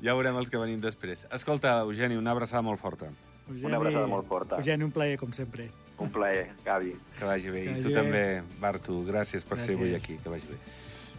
Ja 0.00 0.14
veurem 0.14 0.36
els 0.38 0.50
que 0.50 0.58
venim 0.60 0.80
després. 0.80 1.26
Escolta, 1.34 1.80
Eugeni, 1.82 2.16
una 2.16 2.30
abraçada 2.30 2.62
molt 2.62 2.78
forta. 2.80 3.08
Eugeni, 3.48 3.74
abraçada 3.74 4.06
molt 4.06 4.28
forta. 4.28 4.56
Eugeni, 4.60 4.84
un 4.84 4.92
plaer, 4.92 5.16
com 5.18 5.32
sempre. 5.32 5.70
Un 5.98 6.10
plaer, 6.14 6.52
Gavi. 6.64 6.92
Que 7.18 7.24
vagi 7.24 7.50
bé. 7.50 7.62
Que 7.64 7.70
I 7.70 7.72
vagi 7.74 7.82
tu 7.82 7.88
bé. 7.88 7.94
també, 7.96 8.42
Bartu. 8.60 9.00
Gràcies 9.08 9.42
per 9.44 9.58
ser 9.58 9.74
Gràcies. 9.74 9.80
avui 9.80 9.94
aquí. 9.96 10.18
Que 10.22 10.28
vagi 10.30 10.46
bé. 10.52 10.58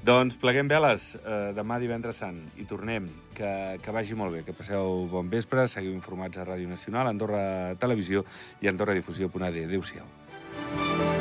Doncs 0.06 0.38
pleguem 0.40 0.70
veles 0.72 1.18
eh, 1.20 1.52
demà 1.58 1.76
divendres 1.82 2.16
sant 2.24 2.40
i 2.56 2.64
tornem. 2.64 3.10
Que, 3.36 3.80
que 3.84 3.92
vagi 3.92 4.16
molt 4.16 4.32
bé, 4.32 4.46
que 4.48 4.54
passeu 4.56 5.08
bon 5.12 5.28
vespre, 5.30 5.68
seguiu 5.68 5.92
informats 5.92 6.38
a 6.40 6.46
Ràdio 6.48 6.70
Nacional, 6.72 7.08
Andorra 7.12 7.76
Televisió 7.76 8.24
i 8.62 8.72
AndorraDifusió.d. 8.72 9.66
Adéu-siau. 9.68 11.19